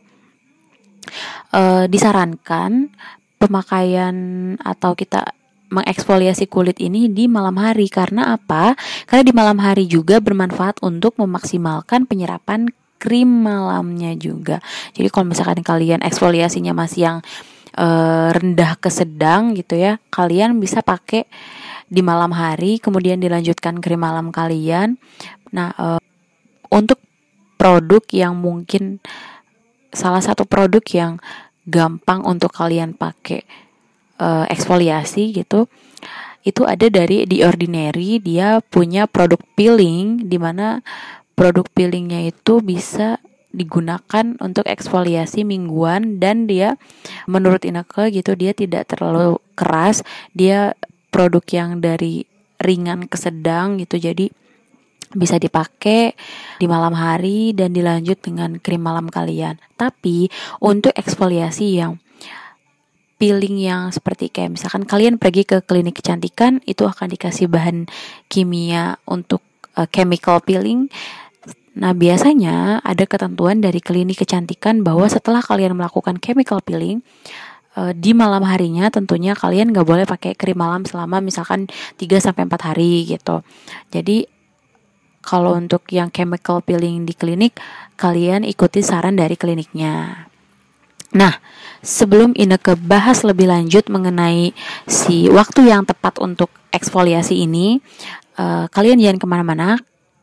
uh, 1.53 1.85
disarankan 1.89 2.93
pemakaian 3.37 4.15
atau 4.61 4.93
kita 4.97 5.33
mengeksfoliasi 5.67 6.47
kulit 6.47 6.79
ini 6.79 7.11
di 7.11 7.27
malam 7.27 7.57
hari 7.59 7.91
karena 7.91 8.37
apa? 8.37 8.77
Karena 9.09 9.23
di 9.25 9.33
malam 9.35 9.59
hari 9.59 9.89
juga 9.89 10.23
bermanfaat 10.23 10.79
untuk 10.85 11.19
memaksimalkan 11.19 12.07
penyerapan 12.07 12.71
krim 12.97 13.29
malamnya 13.45 14.13
juga. 14.17 14.61
Jadi 14.93 15.07
kalau 15.09 15.31
misalkan 15.31 15.61
kalian 15.61 16.01
eksfoliasinya 16.03 16.73
masih 16.73 17.01
yang 17.07 17.17
uh, 17.77 18.29
rendah 18.33 18.77
ke 18.77 18.89
sedang 18.89 19.53
gitu 19.53 19.77
ya, 19.77 20.01
kalian 20.09 20.57
bisa 20.57 20.81
pakai 20.81 21.25
di 21.87 22.03
malam 22.03 22.35
hari, 22.35 22.83
kemudian 22.83 23.21
dilanjutkan 23.21 23.79
krim 23.79 24.03
malam 24.03 24.33
kalian. 24.33 24.99
Nah, 25.55 25.71
uh, 25.79 26.01
untuk 26.67 26.99
produk 27.55 28.03
yang 28.11 28.37
mungkin 28.37 28.99
salah 29.95 30.21
satu 30.21 30.43
produk 30.45 30.83
yang 30.91 31.17
gampang 31.67 32.23
untuk 32.23 32.53
kalian 32.53 32.95
pakai 32.95 33.43
uh, 34.21 34.45
eksfoliasi 34.47 35.35
gitu 35.35 35.67
itu 36.47 36.63
ada 36.63 36.87
dari 36.87 37.27
The 37.27 37.43
Ordinary 37.43 38.23
dia 38.23 38.63
punya 38.63 39.03
produk 39.03 39.41
peeling 39.59 40.31
di 40.31 40.39
mana 40.39 40.79
produk 41.37 41.69
peelingnya 41.69 42.33
itu 42.33 42.65
bisa 42.65 43.21
digunakan 43.53 44.35
untuk 44.41 44.65
eksfoliasi 44.65 45.45
mingguan 45.45 46.17
dan 46.17 46.49
dia 46.49 46.75
menurut 47.29 47.63
Ineke 47.63 48.09
gitu 48.11 48.35
dia 48.35 48.51
tidak 48.51 48.91
terlalu 48.91 49.39
keras 49.55 50.03
dia 50.35 50.75
produk 51.13 51.45
yang 51.47 51.79
dari 51.79 52.27
ringan 52.59 53.05
ke 53.05 53.15
sedang 53.15 53.77
gitu 53.77 54.01
jadi 54.01 54.33
bisa 55.15 55.39
dipakai 55.39 56.19
di 56.59 56.67
malam 56.67 56.91
hari 56.91 57.55
dan 57.55 57.71
dilanjut 57.71 58.19
dengan 58.19 58.59
krim 58.59 58.83
malam 58.83 59.07
kalian. 59.07 59.55
Tapi 59.79 60.27
untuk 60.59 60.91
eksfoliasi 60.91 61.79
yang 61.79 61.95
peeling 63.15 63.55
yang 63.55 63.89
seperti 63.89 64.27
kayak 64.27 64.59
misalkan 64.59 64.83
kalian 64.83 65.15
pergi 65.15 65.47
ke 65.47 65.63
klinik 65.63 66.03
kecantikan 66.03 66.59
itu 66.67 66.83
akan 66.83 67.07
dikasih 67.07 67.47
bahan 67.47 67.87
kimia 68.27 68.99
untuk 69.07 69.41
uh, 69.73 69.89
chemical 69.89 70.37
peeling 70.43 70.91
Nah, 71.77 71.93
biasanya 71.93 72.81
ada 72.81 73.05
ketentuan 73.05 73.61
dari 73.61 73.77
klinik 73.77 74.25
kecantikan 74.25 74.81
bahwa 74.81 75.05
setelah 75.05 75.45
kalian 75.45 75.77
melakukan 75.77 76.17
chemical 76.17 76.57
peeling, 76.65 77.05
uh, 77.77 77.93
di 77.93 78.17
malam 78.17 78.41
harinya 78.49 78.89
tentunya 78.89 79.37
kalian 79.37 79.69
nggak 79.69 79.85
boleh 79.85 80.05
pakai 80.09 80.33
krim 80.33 80.57
malam 80.57 80.89
selama 80.89 81.21
misalkan 81.21 81.69
3 82.01 82.17
sampai 82.17 82.49
4 82.49 82.73
hari 82.73 83.05
gitu. 83.05 83.45
Jadi 83.93 84.25
kalau 85.21 85.53
untuk 85.53 85.85
yang 85.93 86.09
chemical 86.09 86.65
peeling 86.65 87.05
di 87.05 87.13
klinik, 87.13 87.53
kalian 87.99 88.41
ikuti 88.41 88.81
saran 88.81 89.13
dari 89.19 89.37
kliniknya. 89.37 90.25
Nah, 91.13 91.33
sebelum 91.85 92.33
Ineke 92.33 92.73
bahas 92.79 93.21
lebih 93.21 93.51
lanjut 93.51 93.85
mengenai 93.91 94.55
si 94.87 95.29
waktu 95.29 95.69
yang 95.69 95.83
tepat 95.85 96.17
untuk 96.23 96.49
eksfoliasi 96.73 97.43
ini, 97.43 97.83
uh, 98.39 98.65
kalian 98.71 98.97
jangan 98.97 99.19
ke 99.19 99.27
mana-mana 99.27 99.69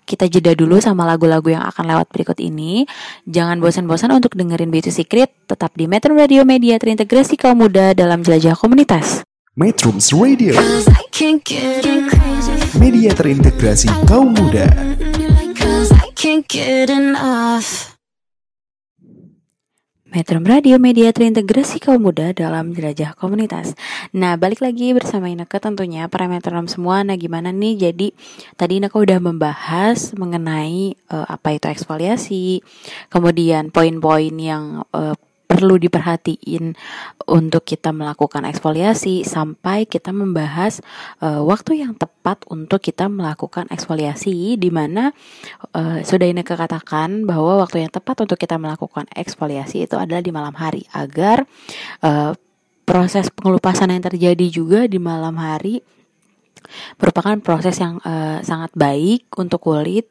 kita 0.05 0.29
jeda 0.29 0.53
dulu 0.53 0.79
sama 0.79 1.09
lagu-lagu 1.09 1.51
yang 1.51 1.65
akan 1.65 1.85
lewat 1.91 2.07
berikut 2.13 2.39
ini. 2.39 2.85
Jangan 3.25 3.59
bosan-bosan 3.59 4.13
untuk 4.13 4.37
dengerin 4.37 4.69
Beauty 4.69 4.93
Secret, 4.93 5.33
tetap 5.49 5.73
di 5.75 5.89
Metro 5.89 6.13
Radio 6.13 6.45
Media 6.45 6.77
terintegrasi 6.79 7.41
kaum 7.41 7.65
muda 7.65 7.97
dalam 7.97 8.21
jelajah 8.21 8.55
komunitas. 8.55 9.25
Metrums 9.55 10.11
Radio 10.11 10.59
Media 12.75 13.11
terintegrasi 13.15 13.87
kaum 14.03 14.35
muda 14.35 14.67
Metro 20.15 20.39
Radio 20.39 20.79
Media 20.79 21.11
terintegrasi 21.11 21.83
kaum 21.83 22.07
muda 22.07 22.31
dalam 22.31 22.71
jelajah 22.71 23.19
komunitas. 23.19 23.75
Nah, 24.15 24.39
balik 24.39 24.63
lagi 24.63 24.95
bersama 24.95 25.27
Ineke 25.27 25.59
tentunya 25.59 26.07
para 26.07 26.31
metronom 26.31 26.71
semua. 26.71 27.03
Nah, 27.03 27.19
gimana 27.19 27.51
nih? 27.51 27.91
Jadi 27.91 28.15
tadi 28.55 28.79
Ineke 28.79 28.95
udah 28.95 29.19
membahas 29.19 30.15
mengenai 30.15 30.95
uh, 31.11 31.27
apa 31.27 31.59
itu 31.59 31.67
eksfoliasi, 31.67 32.63
kemudian 33.11 33.75
poin-poin 33.75 34.31
yang 34.39 34.87
uh, 34.95 35.19
perlu 35.55 35.79
diperhatiin 35.79 36.75
untuk 37.31 37.63
kita 37.63 37.95
melakukan 37.95 38.43
eksfoliasi 38.43 39.23
sampai 39.23 39.87
kita 39.87 40.11
membahas 40.11 40.83
uh, 41.23 41.47
waktu 41.47 41.87
yang 41.87 41.95
tepat 41.95 42.43
untuk 42.51 42.83
kita 42.83 43.07
melakukan 43.07 43.71
eksfoliasi 43.71 44.59
di 44.59 44.71
mana 44.75 45.15
uh, 45.79 46.03
sudah 46.03 46.27
ini 46.27 46.43
katakan 46.43 47.23
bahwa 47.23 47.63
waktu 47.63 47.87
yang 47.87 47.93
tepat 47.95 48.27
untuk 48.27 48.35
kita 48.35 48.59
melakukan 48.59 49.07
eksfoliasi 49.15 49.87
itu 49.87 49.95
adalah 49.95 50.27
di 50.27 50.35
malam 50.35 50.59
hari 50.59 50.83
agar 50.91 51.47
uh, 52.03 52.35
proses 52.83 53.31
pengelupasan 53.31 53.95
yang 53.95 54.03
terjadi 54.03 54.47
juga 54.51 54.81
di 54.91 54.99
malam 54.99 55.39
hari 55.39 55.79
merupakan 56.99 57.39
proses 57.39 57.79
yang 57.79 58.03
uh, 58.03 58.43
sangat 58.43 58.75
baik 58.75 59.31
untuk 59.39 59.63
kulit 59.63 60.11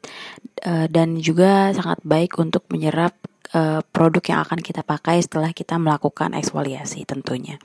uh, 0.64 0.86
dan 0.88 1.20
juga 1.20 1.74
sangat 1.76 2.00
baik 2.00 2.38
untuk 2.40 2.64
menyerap 2.72 3.12
uh, 3.54 3.80
produk 3.94 4.22
yang 4.34 4.40
akan 4.42 4.60
kita 4.60 4.82
pakai 4.82 5.22
setelah 5.22 5.54
kita 5.54 5.78
melakukan 5.78 6.34
eksfoliasi 6.34 7.06
tentunya. 7.08 7.56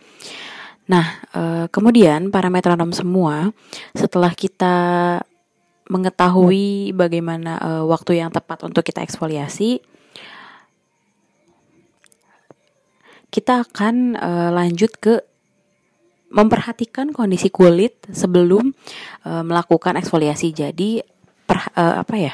Nah, 0.89 1.21
uh, 1.37 1.65
kemudian 1.69 2.33
para 2.33 2.49
metronom 2.49 2.89
semua, 2.93 3.53
setelah 3.93 4.33
kita 4.33 4.77
mengetahui 5.89 6.93
bagaimana 6.93 7.57
uh, 7.61 7.83
waktu 7.89 8.21
yang 8.21 8.29
tepat 8.29 8.61
untuk 8.65 8.85
kita 8.85 9.01
eksfoliasi, 9.01 9.81
kita 13.29 13.65
akan 13.65 14.17
uh, 14.17 14.49
lanjut 14.49 14.93
ke 14.97 15.21
memperhatikan 16.29 17.09
kondisi 17.09 17.49
kulit 17.49 18.05
sebelum 18.09 18.73
uh, 19.25 19.41
melakukan 19.41 19.97
eksfoliasi. 19.97 20.53
Jadi 20.53 21.01
per, 21.45 21.73
uh, 21.73 22.01
apa 22.01 22.15
ya? 22.17 22.33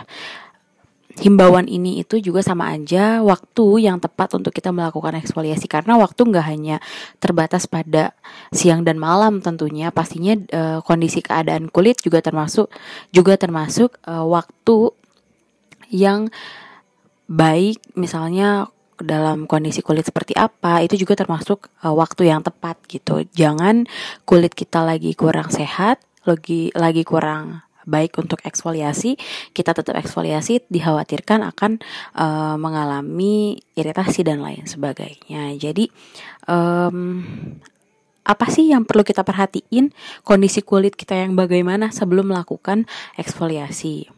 Himbauan 1.16 1.72
ini 1.72 2.04
itu 2.04 2.20
juga 2.20 2.44
sama 2.44 2.76
aja 2.76 3.24
waktu 3.24 3.88
yang 3.88 4.04
tepat 4.04 4.36
untuk 4.36 4.52
kita 4.52 4.76
melakukan 4.76 5.16
eksfoliasi 5.16 5.72
karena 5.72 5.96
waktu 5.96 6.28
nggak 6.28 6.44
hanya 6.44 6.78
terbatas 7.24 7.72
pada 7.72 8.12
siang 8.52 8.84
dan 8.84 9.00
malam 9.00 9.40
tentunya 9.40 9.96
pastinya 9.96 10.36
uh, 10.52 10.80
kondisi 10.84 11.24
keadaan 11.24 11.72
kulit 11.72 12.04
juga 12.04 12.20
termasuk 12.20 12.68
juga 13.16 13.40
termasuk 13.40 13.96
uh, 14.04 14.28
waktu 14.28 14.92
yang 15.88 16.28
baik 17.32 17.80
misalnya 17.96 18.68
dalam 19.00 19.44
kondisi 19.48 19.84
kulit 19.84 20.08
seperti 20.08 20.36
apa 20.36 20.80
itu 20.84 20.96
juga 21.00 21.20
termasuk 21.20 21.68
uh, 21.84 21.96
waktu 21.96 22.32
yang 22.32 22.44
tepat 22.44 22.80
gitu. 22.88 23.24
Jangan 23.36 23.88
kulit 24.24 24.56
kita 24.56 24.84
lagi 24.84 25.16
kurang 25.16 25.52
sehat, 25.52 26.00
lagi 26.24 26.72
lagi 26.76 27.04
kurang 27.04 27.64
baik 27.86 28.18
untuk 28.20 28.42
eksfoliasi, 28.42 29.16
kita 29.54 29.72
tetap 29.78 29.96
eksfoliasi 29.96 30.66
dikhawatirkan 30.68 31.46
akan 31.56 31.80
uh, 32.18 32.58
mengalami 32.58 33.62
iritasi 33.78 34.26
dan 34.26 34.42
lain 34.42 34.66
sebagainya. 34.66 35.54
Jadi 35.56 35.88
um, 36.50 37.24
apa 38.26 38.46
sih 38.50 38.74
yang 38.74 38.90
perlu 38.90 39.06
kita 39.06 39.22
perhatiin 39.22 39.94
kondisi 40.26 40.66
kulit 40.66 40.98
kita 40.98 41.14
yang 41.14 41.38
bagaimana 41.38 41.94
sebelum 41.94 42.34
melakukan 42.34 42.90
eksfoliasi? 43.22 44.10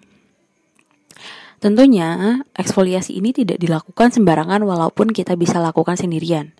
Tentunya, 1.57 2.39
eksfoliasi 2.53 3.17
ini 3.17 3.33
tidak 3.33 3.57
dilakukan 3.57 4.13
sembarangan 4.13 4.61
walaupun 4.61 5.09
kita 5.09 5.33
bisa 5.33 5.57
lakukan 5.57 5.97
sendirian. 5.97 6.53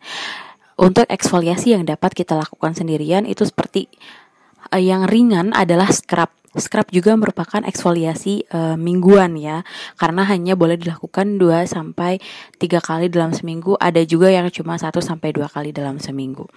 Untuk 0.77 1.05
eksfoliasi 1.05 1.77
yang 1.77 1.85
dapat 1.85 2.17
kita 2.17 2.33
lakukan 2.33 2.73
sendirian 2.73 3.29
itu 3.29 3.45
seperti 3.45 3.89
uh, 4.73 4.81
yang 4.81 5.05
ringan 5.05 5.53
adalah 5.53 5.93
scrub. 5.93 6.33
Scrub 6.57 6.89
juga 6.89 7.13
merupakan 7.13 7.61
eksfoliasi 7.63 8.49
uh, 8.51 8.75
mingguan 8.75 9.37
ya, 9.37 9.61
karena 9.95 10.25
hanya 10.25 10.57
boleh 10.57 10.75
dilakukan 10.75 11.37
2 11.37 11.69
sampai 11.69 12.17
3 12.57 12.81
kali 12.81 13.07
dalam 13.07 13.31
seminggu, 13.31 13.77
ada 13.77 14.01
juga 14.03 14.33
yang 14.33 14.49
cuma 14.49 14.75
1 14.75 14.91
sampai 14.99 15.29
2 15.31 15.45
kali 15.47 15.69
dalam 15.71 16.01
seminggu. 16.01 16.49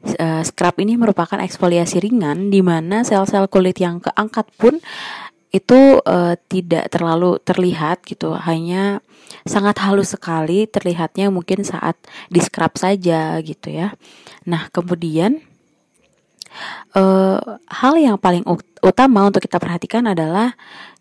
Uh, 0.00 0.40
scrub 0.42 0.80
ini 0.80 0.96
merupakan 0.96 1.36
eksfoliasi 1.38 2.00
ringan 2.00 2.48
di 2.48 2.64
mana 2.64 3.04
sel-sel 3.04 3.52
kulit 3.52 3.76
yang 3.84 4.00
keangkat 4.00 4.48
pun 4.56 4.80
itu 5.50 5.98
uh, 6.06 6.34
tidak 6.46 6.88
terlalu 6.88 7.36
terlihat 7.42 8.06
gitu. 8.06 8.32
Hanya 8.38 9.02
sangat 9.44 9.82
halus 9.82 10.14
sekali 10.14 10.66
terlihatnya 10.70 11.28
mungkin 11.28 11.66
saat 11.66 11.98
di 12.30 12.38
scrub 12.40 12.78
saja 12.78 13.36
gitu 13.42 13.68
ya. 13.68 13.92
Nah 14.46 14.70
kemudian 14.70 15.42
uh, 16.96 17.38
hal 17.68 17.94
yang 17.98 18.16
paling 18.16 18.44
utama 18.80 19.28
untuk 19.28 19.44
kita 19.44 19.60
perhatikan 19.60 20.08
adalah 20.08 20.56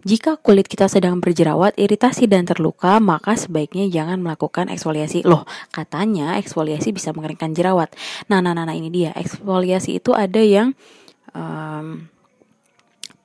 jika 0.07 0.39
kulit 0.39 0.71
kita 0.71 0.87
sedang 0.87 1.19
berjerawat, 1.19 1.75
iritasi 1.75 2.23
dan 2.31 2.47
terluka, 2.47 3.03
maka 3.03 3.35
sebaiknya 3.35 3.91
jangan 3.91 4.23
melakukan 4.23 4.71
eksfoliasi. 4.71 5.27
Loh, 5.27 5.43
katanya 5.75 6.39
eksfoliasi 6.39 6.95
bisa 6.95 7.11
mengeringkan 7.11 7.51
jerawat. 7.51 7.91
Nah, 8.31 8.39
nah, 8.39 8.55
nah, 8.55 8.63
nah 8.63 8.75
ini 8.75 8.87
dia. 8.87 9.11
Eksfoliasi 9.11 9.99
itu 9.99 10.15
ada 10.15 10.39
yang 10.39 10.71
um, 11.35 12.07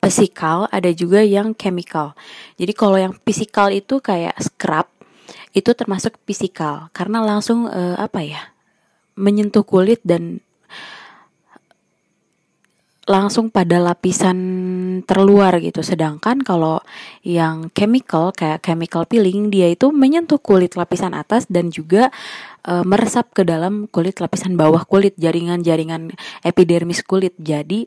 physical, 0.02 0.66
ada 0.74 0.90
juga 0.90 1.22
yang 1.22 1.54
chemical. 1.54 2.18
Jadi 2.58 2.72
kalau 2.74 2.98
yang 2.98 3.14
physical 3.22 3.70
itu 3.70 4.02
kayak 4.02 4.34
scrub, 4.42 4.90
itu 5.54 5.70
termasuk 5.70 6.18
physical 6.26 6.90
karena 6.90 7.22
langsung 7.22 7.70
uh, 7.70 7.94
apa 8.02 8.20
ya? 8.26 8.42
menyentuh 9.14 9.62
kulit 9.62 10.02
dan 10.02 10.42
langsung 13.04 13.52
pada 13.52 13.76
lapisan 13.80 14.38
terluar 15.04 15.60
gitu. 15.60 15.84
Sedangkan 15.84 16.40
kalau 16.40 16.80
yang 17.20 17.68
chemical 17.76 18.32
kayak 18.32 18.64
chemical 18.64 19.04
peeling 19.04 19.52
dia 19.52 19.68
itu 19.68 19.92
menyentuh 19.92 20.40
kulit 20.40 20.76
lapisan 20.76 21.12
atas 21.12 21.44
dan 21.48 21.68
juga 21.68 22.08
e, 22.64 22.80
meresap 22.84 23.32
ke 23.36 23.44
dalam 23.44 23.86
kulit 23.92 24.20
lapisan 24.24 24.56
bawah 24.56 24.88
kulit 24.88 25.12
jaringan-jaringan 25.20 26.16
epidermis 26.40 27.04
kulit. 27.04 27.36
Jadi 27.36 27.84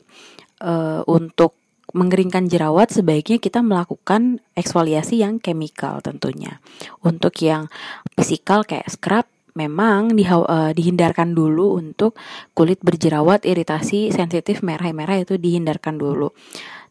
e, 0.62 0.72
untuk 1.10 1.58
mengeringkan 1.88 2.52
jerawat 2.52 2.92
sebaiknya 2.92 3.40
kita 3.40 3.64
melakukan 3.64 4.44
eksfoliasi 4.52 5.24
yang 5.24 5.40
chemical 5.40 6.04
tentunya. 6.04 6.60
Untuk 7.00 7.32
yang 7.40 7.72
fisikal 8.12 8.62
kayak 8.62 8.86
scrub 8.92 9.26
memang 9.58 10.14
di, 10.14 10.22
uh, 10.22 10.70
dihindarkan 10.70 11.34
dulu 11.34 11.74
untuk 11.74 12.14
kulit 12.54 12.78
berjerawat, 12.78 13.42
iritasi, 13.42 14.14
sensitif, 14.14 14.62
merah-merah 14.62 15.18
itu 15.26 15.34
dihindarkan 15.34 15.98
dulu. 15.98 16.30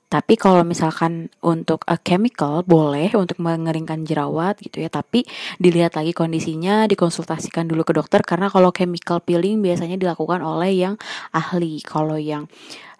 Tapi 0.07 0.39
kalau 0.39 0.63
misalkan 0.63 1.27
untuk 1.43 1.83
a 1.83 1.99
chemical 1.99 2.63
boleh 2.63 3.11
untuk 3.19 3.43
mengeringkan 3.43 4.07
jerawat 4.07 4.55
gitu 4.63 4.79
ya, 4.79 4.87
tapi 4.87 5.27
dilihat 5.59 5.99
lagi 5.99 6.15
kondisinya, 6.15 6.87
dikonsultasikan 6.87 7.67
dulu 7.67 7.83
ke 7.83 7.91
dokter 7.91 8.23
karena 8.23 8.47
kalau 8.47 8.71
chemical 8.71 9.19
peeling 9.19 9.59
biasanya 9.59 9.99
dilakukan 9.99 10.39
oleh 10.39 10.71
yang 10.71 10.95
ahli. 11.35 11.83
Kalau 11.83 12.15
yang 12.15 12.47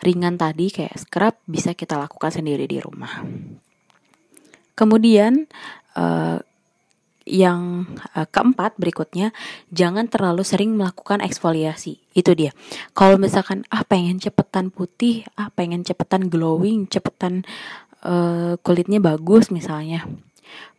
ringan 0.04 0.36
tadi 0.36 0.68
kayak 0.68 1.00
scrub 1.00 1.40
bisa 1.48 1.72
kita 1.72 1.96
lakukan 1.96 2.28
sendiri 2.28 2.68
di 2.68 2.84
rumah. 2.84 3.24
Kemudian 4.76 5.48
uh, 5.96 6.44
yang 7.28 7.92
uh, 8.16 8.24
keempat 8.24 8.80
berikutnya 8.80 9.36
jangan 9.70 10.08
terlalu 10.08 10.48
sering 10.48 10.80
melakukan 10.80 11.20
eksfoliasi. 11.20 12.00
Itu 12.16 12.34
dia. 12.34 12.56
Kalau 12.96 13.20
misalkan 13.20 13.68
ah 13.68 13.84
pengen 13.84 14.18
cepetan 14.18 14.72
putih 14.72 15.28
ah 15.36 15.52
pengen 15.52 15.84
cepetan 15.84 16.32
glowing 16.32 16.88
cepetan 16.88 17.44
uh, 18.08 18.56
kulitnya 18.64 19.04
bagus 19.04 19.52
misalnya. 19.52 20.08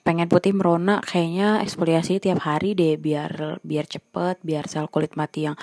Pengen 0.00 0.32
putih 0.32 0.56
merona 0.56 1.04
kayaknya 1.04 1.60
eksfoliasi 1.60 2.16
tiap 2.16 2.40
hari 2.40 2.72
deh 2.72 2.96
biar 2.96 3.60
biar 3.60 3.84
cepet 3.84 4.40
biar 4.40 4.64
sel 4.64 4.88
kulit 4.88 5.20
mati 5.20 5.44
yang 5.44 5.60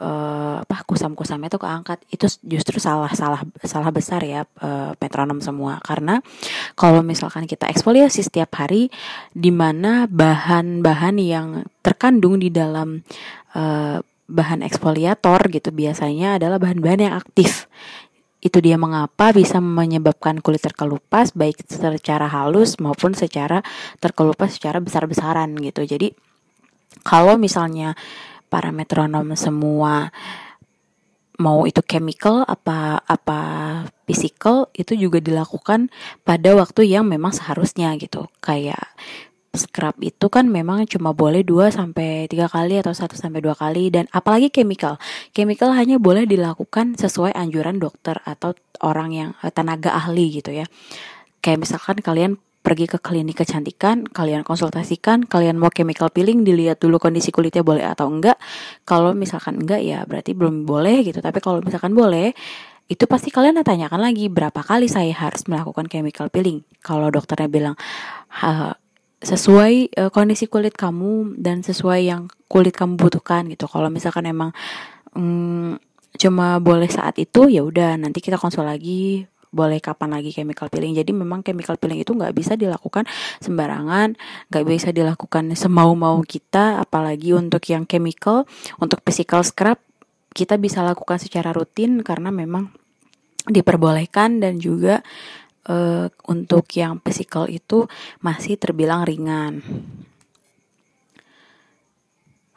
uh, 0.00 0.62
apa 0.62 0.82
kusam-kusamnya 0.86 1.50
tuh 1.50 1.62
keangkat. 1.62 1.98
Itu 2.10 2.26
justru 2.46 2.78
salah 2.82 3.10
salah 3.14 3.42
salah 3.62 3.90
besar 3.90 4.22
ya 4.24 4.46
uh, 4.62 4.94
metronom 4.98 5.42
semua. 5.42 5.82
Karena 5.82 6.22
kalau 6.78 7.02
misalkan 7.02 7.44
kita 7.44 7.66
eksfoliasi 7.70 8.24
setiap 8.24 8.54
hari 8.58 8.90
di 9.34 9.50
mana 9.50 10.06
bahan-bahan 10.08 11.16
yang 11.20 11.48
terkandung 11.82 12.38
di 12.38 12.50
dalam 12.50 13.02
uh, 13.54 13.98
bahan 14.28 14.60
eksfoliator 14.60 15.40
gitu 15.48 15.72
biasanya 15.72 16.36
adalah 16.36 16.60
bahan-bahan 16.60 17.00
yang 17.10 17.14
aktif. 17.16 17.66
Itu 18.38 18.62
dia 18.62 18.78
mengapa 18.78 19.34
bisa 19.34 19.58
menyebabkan 19.58 20.38
kulit 20.38 20.62
terkelupas 20.62 21.34
baik 21.34 21.66
secara 21.66 22.30
halus 22.30 22.78
maupun 22.78 23.10
secara 23.10 23.66
terkelupas 23.98 24.54
secara 24.54 24.78
besar-besaran 24.78 25.58
gitu. 25.58 25.82
Jadi 25.82 26.14
kalau 27.02 27.34
misalnya 27.34 27.98
para 28.48 28.72
metronom 28.74 29.36
semua 29.36 30.12
mau 31.38 31.62
itu 31.70 31.78
chemical 31.86 32.42
apa 32.42 32.98
apa 33.06 33.40
physical 34.10 34.66
itu 34.74 34.98
juga 34.98 35.22
dilakukan 35.22 35.86
pada 36.26 36.50
waktu 36.58 36.90
yang 36.90 37.06
memang 37.06 37.30
seharusnya 37.30 37.94
gitu 37.94 38.26
kayak 38.42 38.82
scrub 39.54 39.96
itu 40.04 40.26
kan 40.28 40.50
memang 40.50 40.84
cuma 40.84 41.16
boleh 41.16 41.42
2 41.42 41.72
sampai 41.72 42.28
3 42.28 42.48
kali 42.48 42.74
atau 42.80 42.92
1 42.92 43.16
sampai 43.16 43.40
2 43.40 43.56
kali 43.56 43.88
dan 43.88 44.04
apalagi 44.12 44.52
chemical. 44.52 45.00
Chemical 45.32 45.72
hanya 45.72 45.96
boleh 45.96 46.28
dilakukan 46.28 46.94
sesuai 47.00 47.32
anjuran 47.32 47.80
dokter 47.80 48.20
atau 48.28 48.52
orang 48.84 49.10
yang 49.10 49.30
eh, 49.40 49.50
tenaga 49.50 49.96
ahli 49.96 50.38
gitu 50.38 50.52
ya. 50.52 50.68
Kayak 51.40 51.64
misalkan 51.64 51.98
kalian 52.04 52.32
pergi 52.68 52.84
ke 52.84 53.00
klinik 53.00 53.40
kecantikan, 53.40 54.04
kalian 54.04 54.44
konsultasikan, 54.44 55.24
kalian 55.24 55.56
mau 55.56 55.72
chemical 55.72 56.12
peeling, 56.12 56.44
dilihat 56.44 56.76
dulu 56.76 57.00
kondisi 57.00 57.32
kulitnya 57.32 57.64
boleh 57.64 57.88
atau 57.88 58.12
enggak. 58.12 58.36
Kalau 58.84 59.16
misalkan 59.16 59.64
enggak 59.64 59.80
ya 59.80 60.04
berarti 60.04 60.36
belum 60.36 60.68
boleh 60.68 61.00
gitu. 61.00 61.24
Tapi 61.24 61.40
kalau 61.40 61.64
misalkan 61.64 61.96
boleh, 61.96 62.36
itu 62.92 63.08
pasti 63.08 63.32
kalian 63.32 63.64
tanyakan 63.64 64.04
lagi 64.04 64.28
berapa 64.28 64.60
kali 64.60 64.84
saya 64.84 65.16
harus 65.16 65.48
melakukan 65.48 65.88
chemical 65.88 66.28
peeling. 66.28 66.60
Kalau 66.84 67.08
dokternya 67.08 67.48
bilang 67.48 67.76
"Ha, 68.44 68.76
sesuai 69.24 69.96
eh, 69.96 70.10
kondisi 70.12 70.44
kulit 70.44 70.76
kamu 70.76 71.40
dan 71.40 71.64
sesuai 71.64 72.00
yang 72.04 72.28
kulit 72.52 72.76
kamu 72.76 73.00
butuhkan 73.00 73.48
gitu. 73.48 73.64
Kalau 73.64 73.88
misalkan 73.88 74.28
emang 74.28 74.52
mm, 75.16 75.80
cuma 76.20 76.60
boleh 76.60 76.88
saat 76.92 77.16
itu 77.16 77.48
ya 77.48 77.64
udah 77.64 77.96
nanti 77.96 78.20
kita 78.20 78.36
konsul 78.36 78.68
lagi 78.68 79.24
boleh 79.48 79.80
kapan 79.80 80.16
lagi 80.18 80.30
chemical 80.32 80.68
peeling. 80.68 80.96
Jadi 80.96 81.10
memang 81.12 81.40
chemical 81.44 81.76
peeling 81.80 82.02
itu 82.02 82.12
nggak 82.12 82.34
bisa 82.36 82.54
dilakukan 82.54 83.08
sembarangan, 83.40 84.14
nggak 84.52 84.64
bisa 84.64 84.88
dilakukan 84.92 85.52
semau-mau 85.56 86.20
kita, 86.24 86.80
apalagi 86.80 87.32
untuk 87.32 87.64
yang 87.68 87.88
chemical, 87.88 88.44
untuk 88.80 89.00
physical 89.04 89.40
scrub 89.44 89.80
kita 90.32 90.60
bisa 90.60 90.84
lakukan 90.84 91.18
secara 91.18 91.50
rutin 91.50 92.04
karena 92.04 92.30
memang 92.30 92.70
diperbolehkan 93.48 94.38
dan 94.38 94.60
juga 94.60 95.00
eh, 95.66 96.06
untuk 96.28 96.68
yang 96.76 97.00
physical 97.02 97.48
itu 97.48 97.88
masih 98.22 98.60
terbilang 98.60 99.02
ringan. 99.08 99.64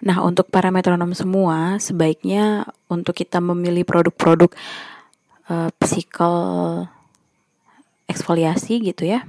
Nah, 0.02 0.18
untuk 0.26 0.50
para 0.50 0.74
metronom 0.74 1.14
semua, 1.14 1.78
sebaiknya 1.78 2.66
untuk 2.90 3.14
kita 3.14 3.38
memilih 3.38 3.86
produk-produk 3.86 4.50
uh, 5.52 5.70
physical 5.84 6.36
eksfoliasi 8.08 8.80
gitu 8.80 9.12
ya. 9.12 9.28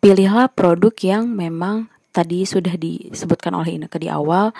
Pilihlah 0.00 0.48
produk 0.50 0.96
yang 1.04 1.28
memang 1.28 1.92
tadi 2.10 2.42
sudah 2.48 2.74
disebutkan 2.74 3.52
oleh 3.52 3.78
Ineke 3.78 4.00
di 4.00 4.08
awal 4.08 4.50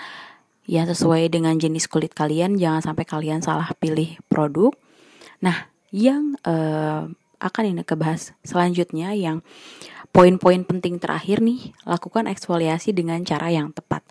yang 0.63 0.87
sesuai 0.87 1.27
dengan 1.27 1.59
jenis 1.59 1.91
kulit 1.91 2.15
kalian, 2.15 2.55
jangan 2.55 2.93
sampai 2.93 3.03
kalian 3.03 3.43
salah 3.43 3.67
pilih 3.75 4.15
produk. 4.31 4.71
Nah, 5.43 5.67
yang 5.91 6.39
uh, 6.47 7.11
akan 7.43 7.63
Ineke 7.75 7.99
bahas 7.99 8.31
selanjutnya 8.47 9.11
yang 9.11 9.43
poin-poin 10.15 10.63
penting 10.63 11.03
terakhir 11.03 11.43
nih, 11.43 11.75
lakukan 11.83 12.31
eksfoliasi 12.31 12.95
dengan 12.95 13.19
cara 13.27 13.51
yang 13.51 13.75
tepat. 13.75 14.07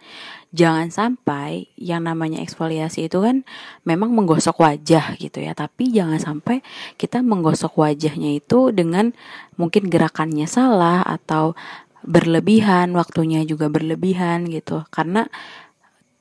Jangan 0.52 0.92
sampai 0.92 1.72
yang 1.80 2.04
namanya 2.04 2.44
eksfoliasi 2.44 3.08
itu 3.08 3.24
kan 3.24 3.40
memang 3.88 4.12
menggosok 4.12 4.60
wajah 4.60 5.16
gitu 5.16 5.40
ya, 5.40 5.56
tapi 5.56 5.88
jangan 5.88 6.20
sampai 6.20 6.60
kita 7.00 7.24
menggosok 7.24 7.72
wajahnya 7.80 8.36
itu 8.36 8.68
dengan 8.68 9.16
mungkin 9.56 9.88
gerakannya 9.88 10.44
salah 10.44 11.00
atau 11.08 11.56
berlebihan, 12.04 12.92
waktunya 12.92 13.48
juga 13.48 13.72
berlebihan 13.72 14.44
gitu. 14.52 14.84
Karena 14.92 15.24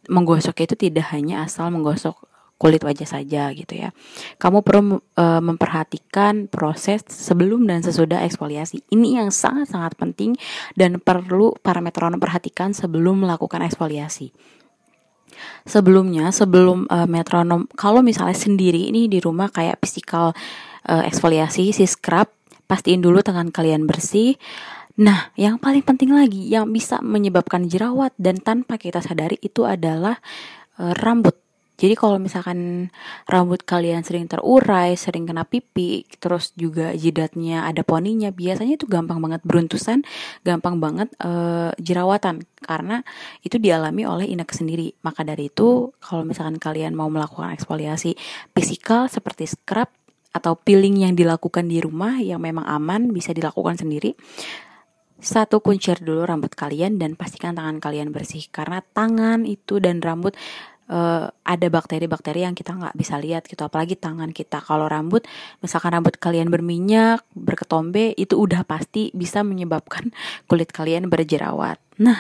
menggosok 0.08 0.64
itu 0.64 0.80
tidak 0.80 1.12
hanya 1.12 1.44
asal 1.44 1.68
menggosok 1.68 2.31
kulit 2.62 2.86
wajah 2.86 3.10
saja 3.10 3.50
gitu 3.58 3.74
ya. 3.74 3.90
Kamu 4.38 4.62
perlu 4.62 5.02
e, 5.18 5.26
memperhatikan 5.42 6.46
proses 6.46 7.02
sebelum 7.10 7.66
dan 7.66 7.82
sesudah 7.82 8.22
eksfoliasi. 8.22 8.86
Ini 8.94 9.18
yang 9.18 9.34
sangat-sangat 9.34 9.98
penting 9.98 10.38
dan 10.78 11.02
perlu 11.02 11.58
para 11.66 11.82
metronom 11.82 12.22
perhatikan 12.22 12.78
sebelum 12.78 13.26
melakukan 13.26 13.66
eksfoliasi. 13.66 14.30
Sebelumnya, 15.66 16.30
sebelum 16.30 16.86
e, 16.86 16.98
metronom, 17.10 17.66
kalau 17.74 18.06
misalnya 18.06 18.38
sendiri 18.38 18.94
ini 18.94 19.10
di 19.10 19.18
rumah 19.18 19.50
kayak 19.50 19.82
physical 19.82 20.38
e, 20.86 20.94
eksfoliasi, 21.10 21.74
si 21.74 21.90
scrub, 21.90 22.30
pastiin 22.70 23.02
dulu 23.02 23.26
tangan 23.26 23.50
kalian 23.50 23.90
bersih. 23.90 24.38
Nah, 25.02 25.34
yang 25.34 25.58
paling 25.58 25.82
penting 25.82 26.14
lagi 26.14 26.46
yang 26.54 26.70
bisa 26.70 27.02
menyebabkan 27.02 27.66
jerawat 27.66 28.14
dan 28.22 28.38
tanpa 28.38 28.78
kita 28.78 29.02
sadari 29.02 29.42
itu 29.42 29.66
adalah 29.66 30.22
e, 30.78 30.94
rambut 30.94 31.42
jadi 31.82 31.98
kalau 31.98 32.22
misalkan 32.22 32.94
rambut 33.26 33.66
kalian 33.66 34.06
sering 34.06 34.30
terurai, 34.30 34.94
sering 34.94 35.26
kena 35.26 35.50
pipi, 35.50 36.06
terus 36.22 36.54
juga 36.54 36.94
jidatnya 36.94 37.66
ada 37.66 37.82
poninya, 37.82 38.30
biasanya 38.30 38.78
itu 38.78 38.86
gampang 38.86 39.18
banget 39.18 39.42
beruntusan, 39.42 40.06
gampang 40.46 40.78
banget 40.78 41.10
uh, 41.26 41.74
jerawatan 41.82 42.46
karena 42.62 43.02
itu 43.42 43.58
dialami 43.58 44.06
oleh 44.06 44.30
inek 44.30 44.54
sendiri. 44.54 44.94
Maka 45.02 45.26
dari 45.26 45.50
itu, 45.50 45.90
kalau 45.98 46.22
misalkan 46.22 46.62
kalian 46.62 46.94
mau 46.94 47.10
melakukan 47.10 47.50
eksfoliasi 47.58 48.14
fisikal 48.54 49.10
seperti 49.10 49.50
scrub 49.50 49.90
atau 50.38 50.54
peeling 50.54 51.02
yang 51.02 51.18
dilakukan 51.18 51.66
di 51.66 51.82
rumah 51.82 52.22
yang 52.22 52.46
memang 52.46 52.70
aman 52.70 53.10
bisa 53.10 53.34
dilakukan 53.34 53.82
sendiri. 53.82 54.14
Satu 55.22 55.62
kuncir 55.62 56.02
dulu 56.02 56.26
rambut 56.26 56.50
kalian 56.58 56.98
dan 56.98 57.14
pastikan 57.14 57.54
tangan 57.54 57.78
kalian 57.78 58.10
bersih 58.10 58.50
karena 58.50 58.82
tangan 58.82 59.46
itu 59.46 59.78
dan 59.78 60.02
rambut 60.02 60.34
uh, 60.92 61.32
ada 61.48 61.68
bakteri-bakteri 61.72 62.44
yang 62.44 62.54
kita 62.54 62.76
nggak 62.76 62.94
bisa 63.00 63.16
lihat 63.18 63.48
gitu 63.48 63.64
apalagi 63.64 63.96
tangan 63.96 64.36
kita. 64.36 64.60
Kalau 64.60 64.92
rambut 64.92 65.24
misalkan 65.64 65.96
rambut 65.96 66.20
kalian 66.20 66.52
berminyak 66.52 67.24
berketombe 67.32 68.12
itu 68.20 68.36
udah 68.36 68.68
pasti 68.68 69.10
bisa 69.16 69.42
menyebabkan 69.42 70.12
kulit 70.52 70.70
kalian 70.76 71.08
berjerawat. 71.08 71.80
Nah 72.04 72.20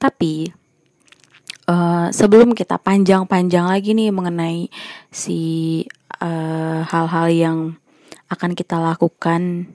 tapi 0.00 0.48
uh, 1.68 2.08
sebelum 2.08 2.56
kita 2.56 2.80
panjang-panjang 2.80 3.68
lagi 3.68 3.92
nih 3.92 4.10
mengenai 4.10 4.72
si 5.12 5.38
hal 6.18 6.26
eh, 6.26 6.82
hal-hal 6.82 7.26
yang 7.30 7.58
akan 8.26 8.58
kita 8.58 8.74
lakukan 8.80 9.70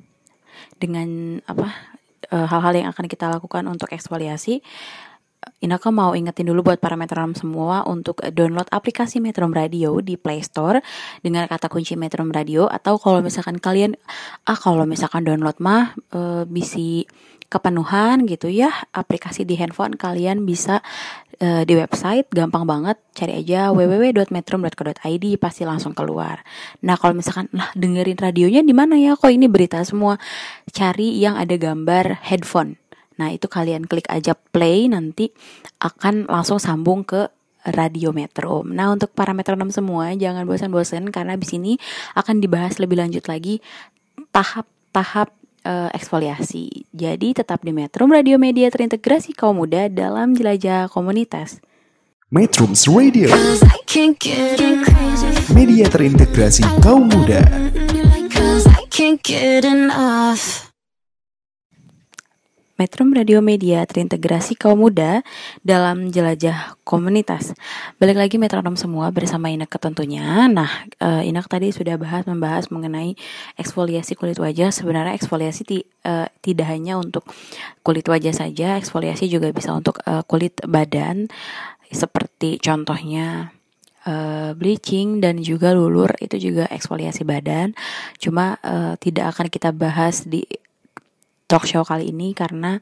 dengan 0.76 1.40
apa 1.48 1.72
hal-hal 2.28 2.74
uh, 2.74 2.80
yang 2.84 2.90
akan 2.92 3.08
kita 3.08 3.32
lakukan 3.32 3.64
untuk 3.70 3.88
eksfoliasi 3.96 4.60
Inaka 5.64 5.96
mau 5.96 6.12
ingetin 6.12 6.52
dulu 6.52 6.72
buat 6.72 6.80
para 6.84 7.00
metronom 7.00 7.32
semua 7.36 7.88
untuk 7.88 8.20
download 8.20 8.68
aplikasi 8.68 9.24
Metro 9.24 9.48
Radio 9.48 10.04
di 10.04 10.20
Play 10.20 10.44
Store 10.44 10.84
dengan 11.24 11.48
kata 11.48 11.72
kunci 11.72 11.96
Metro 11.96 12.28
Radio 12.28 12.68
atau 12.68 13.00
kalau 13.00 13.24
misalkan 13.24 13.64
kalian 13.64 13.96
ah 14.44 14.60
kalau 14.60 14.84
misalkan 14.84 15.24
download 15.24 15.56
mah 15.64 15.96
e, 16.12 16.44
bisi 16.44 17.08
kepenuhan 17.48 18.26
gitu 18.26 18.50
ya 18.50 18.74
aplikasi 18.92 19.46
di 19.46 19.56
handphone 19.56 19.94
kalian 19.94 20.44
bisa 20.44 20.84
e, 21.38 21.64
di 21.64 21.78
website 21.80 22.28
gampang 22.34 22.68
banget 22.68 22.98
cari 23.14 23.40
aja 23.40 23.70
www.metro.co.id 23.72 25.26
pasti 25.40 25.64
langsung 25.64 25.96
keluar. 25.96 26.44
Nah 26.84 27.00
kalau 27.00 27.16
misalkan 27.16 27.48
lah 27.56 27.72
dengerin 27.78 28.20
radionya 28.20 28.62
di 28.66 28.74
mana 28.76 29.00
ya? 29.00 29.16
Kok 29.16 29.32
ini 29.32 29.48
berita 29.48 29.80
semua? 29.86 30.20
Cari 30.74 31.24
yang 31.24 31.40
ada 31.40 31.56
gambar 31.56 32.26
headphone 32.26 32.83
Nah, 33.18 33.34
itu 33.34 33.46
kalian 33.50 33.86
klik 33.86 34.10
aja 34.10 34.34
play 34.34 34.90
nanti 34.90 35.30
akan 35.82 36.26
langsung 36.30 36.58
sambung 36.58 37.06
ke 37.06 37.30
radio 37.64 38.12
metro. 38.12 38.66
Nah, 38.68 38.92
untuk 38.92 39.16
para 39.16 39.32
metronom 39.32 39.72
semua 39.72 40.12
jangan 40.14 40.44
bosan-bosan 40.44 41.10
karena 41.16 41.40
di 41.40 41.48
sini 41.48 41.72
akan 42.18 42.44
dibahas 42.44 42.78
lebih 42.82 43.00
lanjut 43.00 43.24
lagi 43.32 43.64
tahap-tahap 44.36 45.32
uh, 45.64 45.90
eksfoliasi. 45.96 46.88
Jadi 46.92 47.40
tetap 47.40 47.64
di 47.64 47.72
Metro 47.72 48.04
Radio 48.08 48.36
Media 48.36 48.68
terintegrasi 48.68 49.32
kaum 49.34 49.64
muda 49.64 49.88
dalam 49.88 50.36
jelajah 50.36 50.92
komunitas. 50.92 51.64
Metrums 52.34 52.90
Radio 52.90 53.30
Media 55.54 55.86
terintegrasi 55.86 56.66
kaum 56.82 57.06
muda 57.06 57.46
Metro 62.74 63.06
Radio 63.06 63.38
Media 63.38 63.86
terintegrasi 63.86 64.58
kaum 64.58 64.82
muda 64.82 65.22
dalam 65.62 66.10
jelajah 66.10 66.74
komunitas. 66.82 67.54
Balik 68.02 68.18
lagi 68.18 68.42
metronom 68.42 68.74
semua 68.74 69.14
bersama 69.14 69.54
Inak 69.54 69.78
tentunya. 69.78 70.50
Nah, 70.50 70.90
uh, 70.98 71.22
Inak 71.22 71.46
tadi 71.46 71.70
sudah 71.70 72.02
bahas 72.02 72.26
membahas 72.26 72.74
mengenai 72.74 73.14
eksfoliasi 73.62 74.18
kulit 74.18 74.42
wajah. 74.42 74.74
Sebenarnya 74.74 75.14
eksfoliasi 75.14 75.62
ti, 75.62 75.86
uh, 76.02 76.26
tidak 76.42 76.74
hanya 76.74 76.98
untuk 76.98 77.30
kulit 77.86 78.10
wajah 78.10 78.34
saja, 78.34 78.82
eksfoliasi 78.82 79.30
juga 79.30 79.54
bisa 79.54 79.70
untuk 79.70 80.02
uh, 80.10 80.26
kulit 80.26 80.58
badan. 80.66 81.30
Seperti 81.94 82.58
contohnya 82.58 83.54
uh, 84.10 84.58
bleaching 84.58 85.22
dan 85.22 85.46
juga 85.46 85.78
lulur 85.78 86.10
itu 86.18 86.42
juga 86.42 86.66
eksfoliasi 86.74 87.22
badan. 87.22 87.78
Cuma 88.18 88.58
uh, 88.66 88.98
tidak 88.98 89.38
akan 89.38 89.48
kita 89.54 89.70
bahas 89.70 90.26
di 90.26 90.42
talk 91.46 91.68
show 91.68 91.84
kali 91.84 92.10
ini 92.12 92.32
karena 92.36 92.80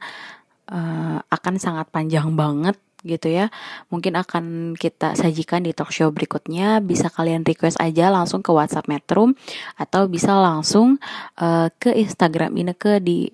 uh, 0.70 1.18
akan 1.28 1.54
sangat 1.58 1.88
panjang 1.90 2.32
banget 2.36 2.76
gitu 3.02 3.28
ya. 3.28 3.50
Mungkin 3.90 4.14
akan 4.14 4.44
kita 4.78 5.18
sajikan 5.18 5.66
di 5.66 5.74
talk 5.74 5.90
show 5.90 6.08
berikutnya. 6.14 6.78
Bisa 6.78 7.10
kalian 7.10 7.42
request 7.42 7.78
aja 7.82 8.08
langsung 8.08 8.40
ke 8.40 8.54
WhatsApp 8.54 8.86
Metro 8.86 9.34
atau 9.76 10.06
bisa 10.06 10.38
langsung 10.38 11.02
uh, 11.38 11.68
ke 11.76 11.90
Instagram 11.92 12.54
Ineke 12.54 13.02
di 13.02 13.28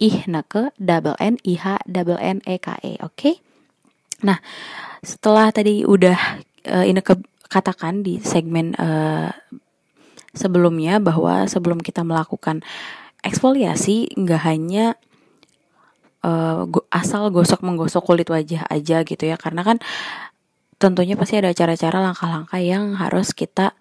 @ihneke 0.00 0.72
double 0.76 1.16
n 1.20 1.36
i 1.44 1.54
h 1.56 1.80
double 1.88 2.20
n 2.20 2.44
e 2.44 2.56
k 2.60 2.76
e. 2.84 2.92
Oke? 3.00 3.16
Okay? 3.16 3.34
Nah, 4.20 4.36
setelah 5.00 5.48
tadi 5.48 5.82
udah 5.88 6.18
uh, 6.68 6.84
Ineke 6.84 7.16
katakan 7.50 8.04
di 8.04 8.20
segmen 8.20 8.76
uh, 8.76 9.32
sebelumnya 10.36 11.02
bahwa 11.02 11.48
sebelum 11.50 11.82
kita 11.82 12.06
melakukan 12.06 12.62
eksfoliasi 13.24 14.16
nggak 14.16 14.42
hanya 14.44 14.96
uh, 16.24 16.64
asal 16.92 17.28
gosok 17.32 17.60
menggosok 17.64 18.04
kulit 18.04 18.28
wajah 18.28 18.64
aja 18.68 19.02
gitu 19.04 19.24
ya 19.24 19.36
karena 19.40 19.64
kan 19.64 19.78
tentunya 20.80 21.12
pasti 21.14 21.36
ada 21.36 21.52
cara-cara 21.52 22.00
langkah-langkah 22.00 22.60
yang 22.60 22.96
harus 22.96 23.36
kita 23.36 23.76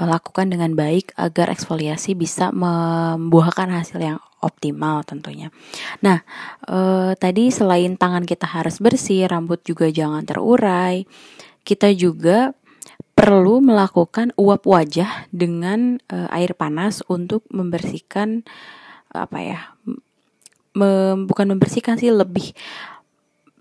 uh, 0.00 0.08
lakukan 0.08 0.48
dengan 0.48 0.72
baik 0.72 1.12
agar 1.20 1.52
eksfoliasi 1.52 2.16
bisa 2.16 2.48
membuahkan 2.54 3.68
hasil 3.68 4.00
yang 4.00 4.18
optimal 4.38 5.02
tentunya. 5.02 5.50
Nah, 6.00 6.22
uh, 6.70 7.12
tadi 7.18 7.50
selain 7.50 7.98
tangan 7.98 8.22
kita 8.22 8.46
harus 8.46 8.78
bersih, 8.78 9.26
rambut 9.26 9.60
juga 9.66 9.90
jangan 9.90 10.22
terurai. 10.22 11.04
Kita 11.66 11.90
juga 11.92 12.54
perlu 13.18 13.58
melakukan 13.58 14.30
uap 14.38 14.62
wajah 14.62 15.26
dengan 15.34 15.98
uh, 16.06 16.30
air 16.30 16.54
panas 16.54 17.02
untuk 17.10 17.42
membersihkan 17.50 18.46
apa 19.18 19.38
ya? 19.42 19.60
Mem, 20.78 21.26
bukan 21.26 21.50
membersihkan 21.50 21.98
sih 21.98 22.14
lebih 22.14 22.54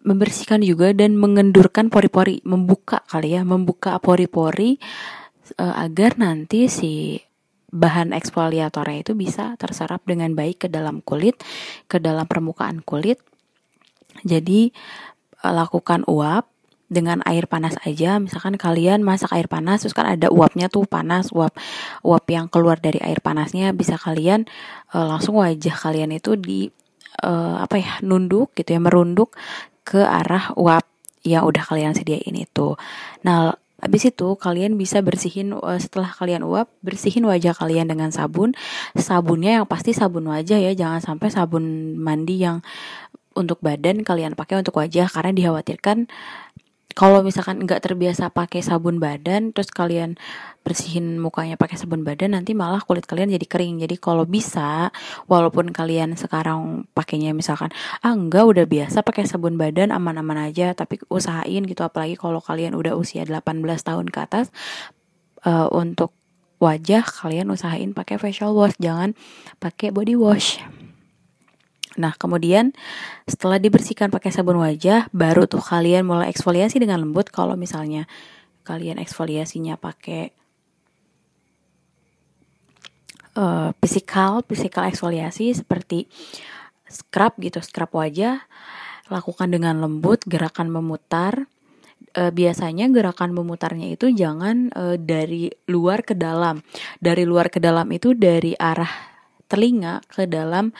membersihkan 0.08 0.64
juga 0.64 0.96
dan 0.96 1.20
mengendurkan 1.20 1.92
pori-pori, 1.92 2.40
membuka 2.48 3.04
kali 3.12 3.36
ya, 3.36 3.44
membuka 3.44 4.00
pori-pori 4.00 4.80
uh, 5.60 5.76
agar 5.84 6.16
nanti 6.16 6.72
si 6.72 7.20
bahan 7.68 8.16
eksfoliatornya 8.16 9.04
itu 9.04 9.14
bisa 9.20 9.60
terserap 9.60 10.08
dengan 10.08 10.32
baik 10.32 10.64
ke 10.64 10.68
dalam 10.72 11.04
kulit, 11.04 11.36
ke 11.92 12.00
dalam 12.00 12.24
permukaan 12.24 12.80
kulit. 12.80 13.20
Jadi 14.24 14.72
uh, 15.44 15.52
lakukan 15.52 16.08
uap 16.08 16.48
dengan 16.88 17.20
air 17.28 17.52
panas 17.52 17.76
aja 17.84 18.16
misalkan 18.18 18.56
kalian 18.56 19.04
masak 19.04 19.32
air 19.36 19.52
panas 19.52 19.84
terus 19.84 19.92
kan 19.92 20.08
ada 20.08 20.32
uapnya 20.32 20.72
tuh 20.72 20.88
panas 20.88 21.36
uap 21.36 21.52
uap 22.04 22.26
yang 22.32 22.48
keluar 22.48 22.80
dari 22.80 23.04
air 23.04 23.20
panasnya 23.20 23.76
bisa 23.76 24.00
kalian 24.00 24.48
uh, 24.96 25.04
langsung 25.04 25.36
wajah 25.40 25.76
kalian 25.76 26.16
itu 26.16 26.40
di 26.40 26.72
uh, 27.28 27.60
apa 27.60 27.76
ya 27.76 27.92
nunduk 28.04 28.56
gitu 28.56 28.76
ya 28.76 28.80
merunduk 28.80 29.36
ke 29.84 30.00
arah 30.00 30.56
uap 30.56 30.88
yang 31.28 31.44
udah 31.44 31.64
kalian 31.64 31.92
sediain 31.92 32.36
itu 32.36 32.80
nah 33.22 33.56
Habis 33.78 34.10
itu 34.10 34.34
kalian 34.34 34.74
bisa 34.74 35.06
bersihin 35.06 35.54
setelah 35.78 36.10
kalian 36.10 36.42
uap, 36.42 36.66
bersihin 36.82 37.30
wajah 37.30 37.54
kalian 37.54 37.86
dengan 37.86 38.10
sabun. 38.10 38.58
Sabunnya 38.98 39.62
yang 39.62 39.70
pasti 39.70 39.94
sabun 39.94 40.26
wajah 40.34 40.58
ya, 40.58 40.74
jangan 40.74 40.98
sampai 40.98 41.30
sabun 41.30 41.94
mandi 41.94 42.42
yang 42.42 42.66
untuk 43.38 43.62
badan 43.62 44.02
kalian 44.02 44.34
pakai 44.34 44.66
untuk 44.66 44.82
wajah 44.82 45.06
karena 45.06 45.30
dikhawatirkan 45.30 46.10
kalau 46.98 47.22
misalkan 47.22 47.62
nggak 47.62 47.86
terbiasa 47.86 48.34
pakai 48.34 48.66
sabun 48.66 48.98
badan 48.98 49.54
terus 49.54 49.70
kalian 49.70 50.18
bersihin 50.66 51.22
mukanya 51.22 51.54
pakai 51.54 51.78
sabun 51.78 52.02
badan 52.02 52.34
nanti 52.34 52.58
malah 52.58 52.82
kulit 52.82 53.06
kalian 53.06 53.30
jadi 53.30 53.46
kering. 53.46 53.78
Jadi 53.86 54.02
kalau 54.02 54.26
bisa 54.26 54.90
walaupun 55.30 55.70
kalian 55.70 56.18
sekarang 56.18 56.90
pakainya 56.98 57.38
misalkan 57.38 57.70
ah 58.02 58.18
enggak 58.18 58.50
udah 58.50 58.66
biasa 58.66 59.06
pakai 59.06 59.30
sabun 59.30 59.62
badan 59.62 59.94
aman-aman 59.94 60.50
aja 60.50 60.74
tapi 60.74 60.98
usahain 61.14 61.70
gitu. 61.70 61.86
Apalagi 61.86 62.18
kalau 62.18 62.42
kalian 62.42 62.74
udah 62.74 62.98
usia 62.98 63.22
18 63.30 63.62
tahun 63.62 64.10
ke 64.10 64.18
atas 64.18 64.50
uh, 65.46 65.70
untuk 65.70 66.18
wajah 66.58 67.06
kalian 67.06 67.54
usahain 67.54 67.94
pakai 67.94 68.18
facial 68.18 68.58
wash. 68.58 68.74
Jangan 68.82 69.14
pakai 69.62 69.94
body 69.94 70.18
wash 70.18 70.58
Nah, 71.98 72.14
kemudian 72.14 72.78
setelah 73.26 73.58
dibersihkan 73.58 74.14
pakai 74.14 74.30
sabun 74.30 74.62
wajah, 74.62 75.10
baru 75.10 75.50
tuh 75.50 75.66
kalian 75.66 76.06
mulai 76.06 76.30
eksfoliasi 76.30 76.78
dengan 76.78 77.02
lembut. 77.02 77.34
Kalau 77.34 77.58
misalnya 77.58 78.06
kalian 78.62 79.02
eksfoliasinya 79.02 79.82
pakai 79.82 80.30
uh, 83.34 83.74
physical, 83.82 84.46
physical 84.46 84.86
eksfoliasi 84.86 85.58
seperti 85.58 86.06
scrub 86.86 87.34
gitu, 87.42 87.58
scrub 87.66 87.90
wajah, 87.98 88.46
lakukan 89.10 89.50
dengan 89.50 89.82
lembut, 89.82 90.22
gerakan 90.30 90.70
memutar. 90.70 91.50
Uh, 92.18 92.30
biasanya 92.34 92.90
gerakan 92.94 93.34
memutarnya 93.34 93.94
itu 93.94 94.10
jangan 94.14 94.70
uh, 94.74 94.98
dari 95.02 95.50
luar 95.66 96.06
ke 96.06 96.14
dalam. 96.14 96.62
Dari 97.02 97.26
luar 97.26 97.50
ke 97.50 97.58
dalam 97.58 97.90
itu 97.90 98.14
dari 98.14 98.54
arah 98.54 98.90
telinga 99.48 100.04
ke 100.12 100.28
dalam 100.28 100.76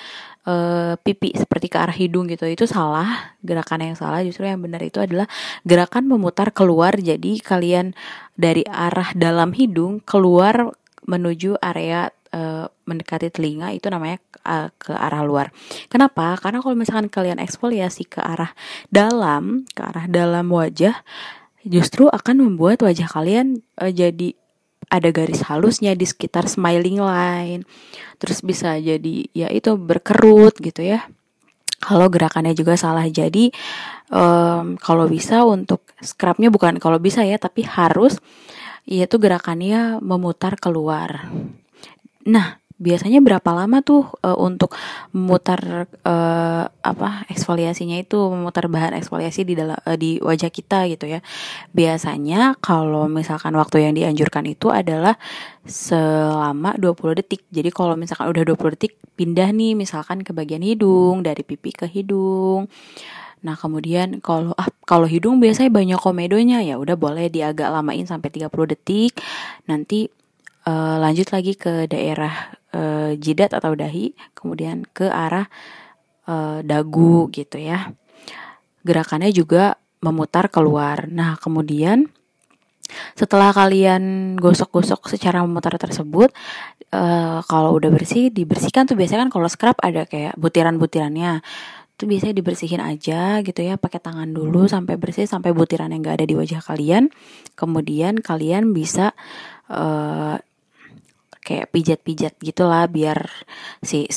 uh, 0.48 0.96
pipi 1.04 1.36
seperti 1.36 1.68
ke 1.68 1.78
arah 1.78 1.94
hidung 1.94 2.32
gitu 2.32 2.48
itu 2.48 2.64
salah 2.64 3.36
gerakan 3.44 3.94
yang 3.94 3.98
salah 4.00 4.24
justru 4.24 4.48
yang 4.48 4.64
benar 4.64 4.82
itu 4.82 5.04
adalah 5.04 5.28
gerakan 5.68 6.08
memutar 6.08 6.56
keluar 6.56 6.96
jadi 6.96 7.38
kalian 7.44 7.94
dari 8.40 8.64
arah 8.66 9.12
dalam 9.14 9.52
hidung 9.52 10.00
keluar 10.02 10.72
menuju 11.08 11.60
area 11.60 12.10
uh, 12.32 12.68
mendekati 12.88 13.32
telinga 13.32 13.72
itu 13.72 13.88
namanya 13.88 14.20
uh, 14.44 14.68
ke 14.76 14.92
arah 14.92 15.24
luar. 15.24 15.56
Kenapa? 15.88 16.36
Karena 16.40 16.60
kalau 16.60 16.76
misalkan 16.76 17.08
kalian 17.08 17.40
eksfoliasi 17.40 18.08
ke 18.08 18.20
arah 18.20 18.52
dalam, 18.92 19.64
ke 19.72 19.82
arah 19.84 20.06
dalam 20.12 20.52
wajah, 20.52 21.00
justru 21.64 22.12
akan 22.12 22.44
membuat 22.44 22.84
wajah 22.84 23.08
kalian 23.08 23.64
uh, 23.80 23.92
jadi 23.92 24.36
ada 24.88 25.10
garis 25.12 25.44
halusnya 25.48 25.94
di 25.94 26.08
sekitar 26.08 26.48
smiling 26.48 27.00
line. 27.02 27.62
Terus 28.22 28.40
bisa 28.42 28.80
jadi 28.80 29.28
ya 29.36 29.52
itu 29.52 29.76
berkerut 29.76 30.56
gitu 30.62 30.86
ya. 30.86 31.08
Kalau 31.78 32.10
gerakannya 32.10 32.58
juga 32.58 32.74
salah. 32.80 33.06
Jadi 33.06 33.52
um, 34.10 34.80
kalau 34.80 35.06
bisa 35.06 35.44
untuk 35.44 35.86
scrubnya 36.02 36.50
bukan 36.50 36.80
kalau 36.82 36.98
bisa 36.98 37.22
ya 37.28 37.38
tapi 37.38 37.68
harus 37.68 38.18
yaitu 38.88 39.20
gerakannya 39.20 40.00
memutar 40.00 40.56
keluar. 40.56 41.28
Nah 42.24 42.64
biasanya 42.78 43.26
berapa 43.26 43.50
lama 43.58 43.82
tuh 43.82 44.06
uh, 44.22 44.38
untuk 44.38 44.78
memutar 45.10 45.90
uh, 46.06 46.64
apa 46.70 47.26
eksfoliasinya 47.34 47.98
itu 47.98 48.18
memutar 48.30 48.70
bahan 48.70 48.94
eksfoliasi 49.02 49.50
di 49.50 49.58
dalam 49.58 49.78
uh, 49.82 49.98
di 49.98 50.22
wajah 50.22 50.54
kita 50.54 50.86
gitu 50.94 51.10
ya. 51.10 51.26
Biasanya 51.74 52.58
kalau 52.62 53.10
misalkan 53.10 53.58
waktu 53.58 53.90
yang 53.90 53.94
dianjurkan 53.98 54.46
itu 54.46 54.70
adalah 54.70 55.18
selama 55.66 56.78
20 56.78 57.20
detik. 57.20 57.42
Jadi 57.50 57.70
kalau 57.74 57.98
misalkan 57.98 58.30
udah 58.30 58.44
20 58.46 58.76
detik 58.78 58.94
pindah 59.18 59.50
nih 59.50 59.74
misalkan 59.74 60.22
ke 60.22 60.30
bagian 60.32 60.62
hidung 60.62 61.26
dari 61.26 61.42
pipi 61.42 61.74
ke 61.74 61.90
hidung. 61.90 62.70
Nah, 63.42 63.54
kemudian 63.54 64.18
kalau 64.22 64.54
ah 64.58 64.70
kalau 64.86 65.06
hidung 65.06 65.38
biasanya 65.38 65.70
banyak 65.70 66.00
komedonya 66.02 66.66
ya 66.66 66.82
udah 66.82 66.98
boleh 66.98 67.30
diagak 67.30 67.70
lamain 67.70 68.06
sampai 68.06 68.30
30 68.34 68.50
detik. 68.74 69.18
Nanti 69.70 70.10
uh, 70.66 70.98
lanjut 70.98 71.30
lagi 71.30 71.54
ke 71.54 71.86
daerah 71.86 72.57
uh, 72.74 73.12
jidat 73.16 73.54
atau 73.56 73.76
dahi, 73.78 74.16
kemudian 74.34 74.84
ke 74.90 75.08
arah 75.08 75.48
uh, 76.28 76.60
dagu 76.66 77.32
gitu 77.32 77.60
ya. 77.62 77.92
Gerakannya 78.84 79.32
juga 79.32 79.80
memutar 80.04 80.48
keluar. 80.48 81.08
Nah, 81.10 81.36
kemudian 81.40 82.08
setelah 83.20 83.52
kalian 83.52 84.36
gosok-gosok 84.40 85.12
secara 85.12 85.44
memutar 85.44 85.76
tersebut, 85.76 86.32
uh, 86.96 87.44
kalau 87.46 87.76
udah 87.76 87.92
bersih 87.92 88.32
dibersihkan 88.32 88.88
tuh 88.88 88.96
biasanya 88.96 89.28
kan 89.28 89.32
kalau 89.32 89.48
scrub 89.52 89.78
ada 89.84 90.08
kayak 90.08 90.36
butiran-butirannya 90.40 91.44
itu 91.98 92.06
biasanya 92.06 92.36
dibersihin 92.38 92.78
aja 92.78 93.42
gitu 93.42 93.58
ya 93.66 93.74
pakai 93.74 93.98
tangan 93.98 94.30
dulu 94.30 94.70
sampai 94.70 95.02
bersih 95.02 95.26
sampai 95.26 95.50
butiran 95.50 95.90
yang 95.90 96.06
gak 96.06 96.22
ada 96.22 96.30
di 96.30 96.38
wajah 96.38 96.62
kalian 96.62 97.10
kemudian 97.58 98.22
kalian 98.22 98.70
bisa 98.70 99.18
kayak 101.48 101.72
pijat-pijat 101.72 102.36
gitulah 102.44 102.84
biar 102.92 103.32
si 103.80 104.12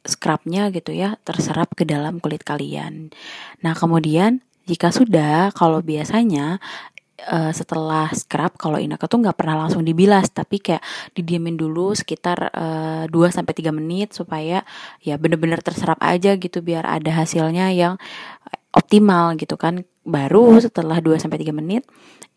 scrubnya 0.00 0.72
gitu 0.72 0.96
ya 0.96 1.20
terserap 1.28 1.76
ke 1.76 1.84
dalam 1.84 2.24
kulit 2.24 2.40
kalian. 2.40 3.12
Nah 3.60 3.76
kemudian 3.76 4.40
jika 4.64 4.88
sudah, 4.88 5.52
kalau 5.52 5.84
biasanya 5.84 6.56
uh, 7.28 7.52
setelah 7.52 8.08
scrub 8.16 8.56
kalau 8.56 8.80
inaka 8.80 9.04
tuh 9.10 9.20
nggak 9.20 9.36
pernah 9.36 9.66
langsung 9.66 9.84
dibilas 9.84 10.32
tapi 10.32 10.62
kayak 10.62 10.80
didiemin 11.12 11.58
dulu 11.58 11.92
sekitar 11.92 12.48
uh, 12.54 13.04
2 13.10 13.12
sampai 13.36 13.52
3 13.52 13.76
menit 13.76 14.16
supaya 14.16 14.64
ya 15.04 15.14
bener-bener 15.20 15.60
terserap 15.60 16.00
aja 16.00 16.36
gitu 16.40 16.64
biar 16.64 16.86
ada 16.86 17.12
hasilnya 17.12 17.72
yang 17.74 18.00
optimal 18.74 19.34
gitu 19.38 19.54
kan. 19.54 19.86
Baru 20.00 20.56
setelah 20.58 20.98
2 20.98 21.20
sampai 21.20 21.38
3 21.44 21.52
menit 21.52 21.84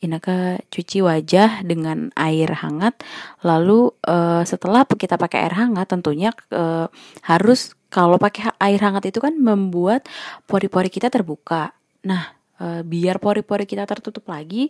Inaka 0.03 0.59
cuci 0.67 0.99
wajah 0.99 1.63
dengan 1.63 2.11
air 2.19 2.51
hangat. 2.59 2.99
Lalu 3.39 3.95
uh, 4.03 4.43
setelah 4.43 4.83
kita 4.83 5.15
pakai 5.15 5.47
air 5.47 5.55
hangat, 5.55 5.87
tentunya 5.95 6.35
uh, 6.51 6.91
harus 7.23 7.71
kalau 7.87 8.19
pakai 8.19 8.51
air 8.59 8.83
hangat 8.83 9.07
itu 9.07 9.23
kan 9.23 9.31
membuat 9.39 10.03
pori-pori 10.43 10.91
kita 10.91 11.07
terbuka. 11.07 11.71
Nah, 12.03 12.35
uh, 12.59 12.83
biar 12.83 13.23
pori-pori 13.23 13.63
kita 13.63 13.87
tertutup 13.87 14.27
lagi, 14.27 14.67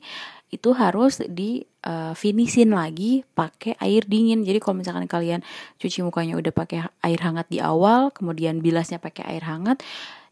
itu 0.53 0.69
harus 0.77 1.17
di 1.25 1.65
uh, 1.81 2.13
finishin 2.13 2.69
lagi 2.69 3.25
pakai 3.33 3.73
air 3.81 4.05
dingin. 4.05 4.45
Jadi 4.45 4.61
kalau 4.61 4.85
misalkan 4.85 5.09
kalian 5.09 5.41
cuci 5.81 6.05
mukanya 6.05 6.37
udah 6.37 6.53
pakai 6.53 6.85
air 7.01 7.19
hangat 7.25 7.49
di 7.49 7.57
awal, 7.57 8.13
kemudian 8.13 8.61
bilasnya 8.61 9.01
pakai 9.01 9.25
air 9.33 9.49
hangat, 9.49 9.81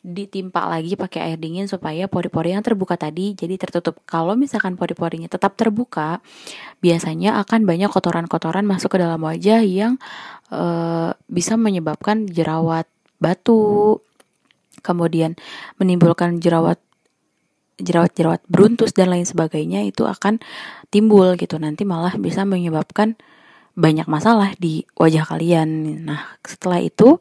ditimpa 0.01 0.65
lagi 0.65 0.97
pakai 0.97 1.29
air 1.29 1.37
dingin 1.37 1.69
supaya 1.69 2.09
pori-pori 2.09 2.57
yang 2.57 2.65
terbuka 2.65 2.97
tadi 2.97 3.37
jadi 3.37 3.53
tertutup. 3.61 4.01
Kalau 4.09 4.33
misalkan 4.33 4.73
pori-porinya 4.73 5.29
tetap 5.29 5.53
terbuka, 5.53 6.25
biasanya 6.81 7.37
akan 7.45 7.69
banyak 7.69 7.89
kotoran-kotoran 7.93 8.65
masuk 8.65 8.97
ke 8.97 8.99
dalam 8.99 9.21
wajah 9.21 9.61
yang 9.61 10.01
uh, 10.49 11.13
bisa 11.29 11.53
menyebabkan 11.53 12.25
jerawat 12.25 12.89
batu, 13.21 14.01
kemudian 14.81 15.37
menimbulkan 15.77 16.41
jerawat 16.41 16.81
jerawat-jerawat 17.81 18.45
beruntus 18.45 18.93
dan 18.93 19.09
lain 19.09 19.25
sebagainya 19.25 19.85
itu 19.85 20.05
akan 20.09 20.41
timbul 20.89 21.37
gitu. 21.37 21.61
Nanti 21.61 21.85
malah 21.85 22.17
bisa 22.17 22.41
menyebabkan 22.41 23.17
banyak 23.75 24.07
masalah 24.07 24.53
di 24.59 24.83
wajah 24.99 25.23
kalian. 25.27 26.01
Nah, 26.05 26.37
setelah 26.43 26.83
itu 26.83 27.19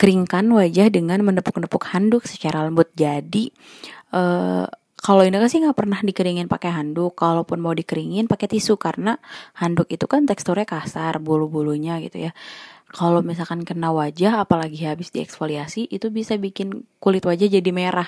keringkan 0.00 0.48
wajah 0.50 0.88
dengan 0.90 1.22
menepuk-nepuk 1.22 1.84
handuk 1.92 2.24
secara 2.24 2.64
lembut. 2.64 2.90
Jadi 2.96 3.52
uh, 4.16 4.66
kalau 5.04 5.20
ini 5.20 5.36
sih 5.52 5.60
nggak 5.60 5.76
pernah 5.76 6.00
dikeringin 6.00 6.48
pakai 6.48 6.72
handuk. 6.72 7.14
Kalaupun 7.16 7.60
mau 7.60 7.76
dikeringin 7.76 8.24
pakai 8.24 8.48
tisu 8.48 8.80
karena 8.80 9.20
handuk 9.60 9.86
itu 9.92 10.08
kan 10.08 10.24
teksturnya 10.24 10.64
kasar, 10.64 11.20
bulu-bulunya 11.20 12.00
gitu 12.00 12.28
ya 12.28 12.32
kalau 12.94 13.26
misalkan 13.26 13.66
kena 13.66 13.90
wajah 13.90 14.46
apalagi 14.46 14.86
habis 14.86 15.10
dieksfoliasi 15.10 15.90
itu 15.90 16.14
bisa 16.14 16.38
bikin 16.38 16.86
kulit 17.02 17.26
wajah 17.26 17.50
jadi 17.50 17.70
merah. 17.74 18.06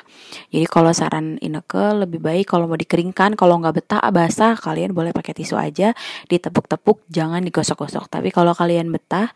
Jadi 0.54 0.62
kalau 0.70 0.94
saran 0.94 1.42
Ineke 1.42 2.06
lebih 2.06 2.22
baik 2.22 2.46
kalau 2.54 2.70
mau 2.70 2.78
dikeringkan 2.78 3.34
kalau 3.34 3.58
nggak 3.58 3.82
betah 3.82 3.98
basah 4.14 4.54
kalian 4.54 4.94
boleh 4.94 5.10
pakai 5.10 5.34
tisu 5.34 5.58
aja 5.58 5.90
ditepuk-tepuk 6.30 7.02
jangan 7.10 7.42
digosok-gosok. 7.42 8.06
Tapi 8.06 8.30
kalau 8.30 8.54
kalian 8.54 8.94
betah 8.94 9.34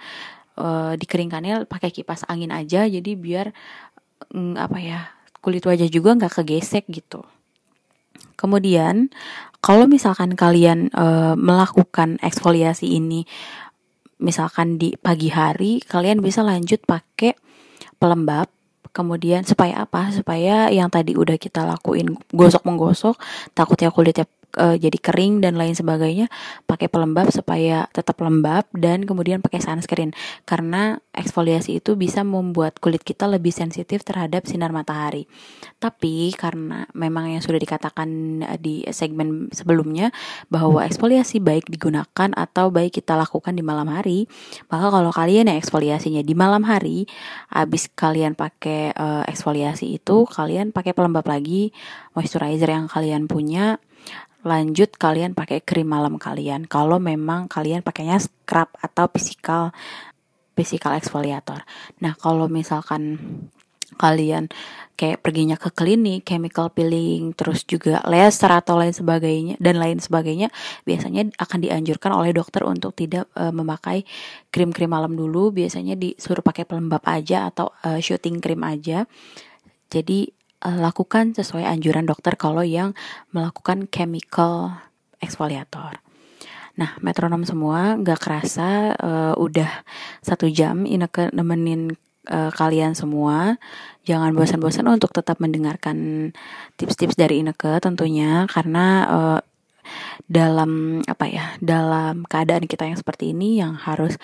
e, 0.54 0.94
dikeringkannya 0.94 1.66
pakai 1.66 1.90
kipas 1.90 2.22
angin 2.30 2.54
aja 2.54 2.86
jadi 2.86 3.10
biar 3.18 3.50
mm, 4.30 4.54
apa 4.54 4.78
ya 4.78 5.10
kulit 5.42 5.66
wajah 5.66 5.90
juga 5.90 6.14
nggak 6.14 6.46
kegesek 6.46 6.86
gitu. 6.94 7.26
Kemudian 8.38 9.10
kalau 9.58 9.90
misalkan 9.90 10.38
kalian 10.38 10.94
e, 10.94 11.06
melakukan 11.34 12.22
eksfoliasi 12.22 12.86
ini 12.86 13.26
misalkan 14.20 14.76
di 14.76 14.94
pagi 15.00 15.32
hari 15.32 15.80
kalian 15.82 16.20
bisa 16.20 16.44
lanjut 16.44 16.84
pakai 16.84 17.34
pelembab 17.96 18.48
kemudian 18.90 19.46
supaya 19.46 19.86
apa? 19.86 20.10
Supaya 20.14 20.68
yang 20.68 20.90
tadi 20.90 21.14
udah 21.14 21.38
kita 21.38 21.66
lakuin 21.66 22.14
gosok 22.30 22.62
menggosok 22.66 23.16
takutnya 23.54 23.90
kulitnya 23.90 24.26
uh, 24.56 24.74
jadi 24.74 24.98
kering 24.98 25.44
dan 25.44 25.54
lain 25.54 25.76
sebagainya 25.76 26.26
pakai 26.66 26.90
pelembab 26.90 27.30
supaya 27.30 27.86
tetap 27.92 28.18
lembab 28.22 28.66
dan 28.74 29.04
kemudian 29.04 29.44
pakai 29.44 29.62
sunscreen. 29.62 30.16
Karena 30.48 30.98
eksfoliasi 31.14 31.78
itu 31.78 31.94
bisa 31.94 32.24
membuat 32.26 32.78
kulit 32.80 33.04
kita 33.04 33.28
lebih 33.28 33.52
sensitif 33.52 34.02
terhadap 34.02 34.48
sinar 34.48 34.74
matahari. 34.74 35.30
Tapi 35.78 36.32
karena 36.34 36.88
memang 36.96 37.30
yang 37.30 37.42
sudah 37.44 37.60
dikatakan 37.60 38.08
eh, 38.46 38.58
di 38.58 38.82
segmen 38.90 39.52
sebelumnya 39.52 40.10
bahwa 40.48 40.82
eksfoliasi 40.82 41.38
baik 41.42 41.68
digunakan 41.68 42.30
atau 42.34 42.72
baik 42.72 43.02
kita 43.02 43.18
lakukan 43.18 43.52
di 43.52 43.62
malam 43.62 43.90
hari 43.90 44.30
maka 44.68 44.88
kalau 44.88 45.10
kalian 45.10 45.50
yang 45.50 45.58
eksfoliasinya 45.58 46.22
di 46.22 46.34
malam 46.34 46.64
hari 46.66 47.04
habis 47.50 47.90
kalian 47.92 48.38
pakai 48.38 48.94
uh, 48.94 49.24
eksfoliasi 49.26 49.98
itu 50.00 50.24
kalian 50.26 50.70
pakai 50.70 50.94
pelembab 50.94 51.26
lagi 51.26 51.74
moisturizer 52.14 52.70
yang 52.70 52.86
kalian 52.90 53.26
punya 53.30 53.78
lanjut 54.40 54.96
kalian 54.96 55.36
pakai 55.36 55.60
krim 55.60 55.88
malam 55.88 56.16
kalian 56.16 56.64
kalau 56.64 56.96
memang 56.96 57.44
kalian 57.46 57.84
pakainya 57.84 58.16
scrub 58.16 58.72
atau 58.80 59.06
physical 59.12 59.74
physical 60.60 60.92
exfoliator. 60.92 61.64
Nah, 62.04 62.12
kalau 62.20 62.44
misalkan 62.44 63.16
kalian 63.96 64.48
kayak 64.96 65.24
perginya 65.24 65.56
ke 65.56 65.72
klinik, 65.72 66.28
chemical 66.28 66.68
peeling, 66.68 67.32
terus 67.32 67.64
juga 67.64 68.04
laser 68.04 68.52
atau 68.52 68.76
lain 68.76 68.92
sebagainya 68.92 69.56
dan 69.56 69.80
lain 69.80 69.96
sebagainya, 69.96 70.52
biasanya 70.84 71.32
akan 71.40 71.58
dianjurkan 71.64 72.12
oleh 72.12 72.36
dokter 72.36 72.64
untuk 72.68 72.92
tidak 72.92 73.28
uh, 73.32 73.48
memakai 73.48 74.04
krim-krim 74.52 74.92
malam 74.92 75.16
dulu, 75.16 75.52
biasanya 75.52 75.96
disuruh 75.96 76.44
pakai 76.44 76.68
pelembab 76.68 77.00
aja 77.08 77.48
atau 77.48 77.72
uh, 77.84 77.96
shooting 77.96 78.44
krim 78.44 78.60
aja. 78.60 79.08
Jadi 79.88 80.28
uh, 80.64 80.78
lakukan 80.78 81.32
sesuai 81.36 81.64
anjuran 81.66 82.06
dokter 82.08 82.36
kalau 82.36 82.64
yang 82.64 82.96
melakukan 83.32 83.88
chemical 83.88 84.76
exfoliator. 85.20 86.00
Nah, 86.80 86.96
metronom 87.04 87.44
semua 87.44 87.98
nggak 88.00 88.20
kerasa 88.20 88.96
uh, 88.96 89.34
udah 89.36 89.84
satu 90.24 90.48
jam 90.48 90.88
Ineke 90.88 91.28
nemenin 91.34 91.92
uh, 92.32 92.48
kalian 92.54 92.96
semua. 92.96 93.60
Jangan 94.08 94.32
bosan-bosan 94.32 94.88
untuk 94.88 95.12
tetap 95.12 95.42
mendengarkan 95.44 96.30
tips-tips 96.80 97.20
dari 97.20 97.44
Ineke 97.44 97.76
tentunya 97.84 98.48
karena 98.48 98.86
uh, 99.08 99.40
dalam 100.30 101.02
apa 101.04 101.26
ya 101.26 101.58
dalam 101.58 102.22
keadaan 102.24 102.64
kita 102.64 102.86
yang 102.86 102.96
seperti 102.96 103.34
ini 103.34 103.58
yang 103.58 103.74
harus 103.74 104.16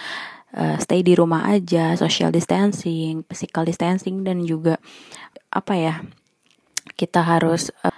uh, 0.57 0.79
stay 0.81 1.03
di 1.05 1.13
rumah 1.13 1.45
aja, 1.51 1.93
social 1.99 2.33
distancing, 2.33 3.27
physical 3.27 3.67
distancing 3.67 4.23
dan 4.23 4.47
juga 4.47 4.81
apa 5.53 5.75
ya 5.77 5.95
kita 6.95 7.27
harus 7.27 7.75
uh, 7.83 7.95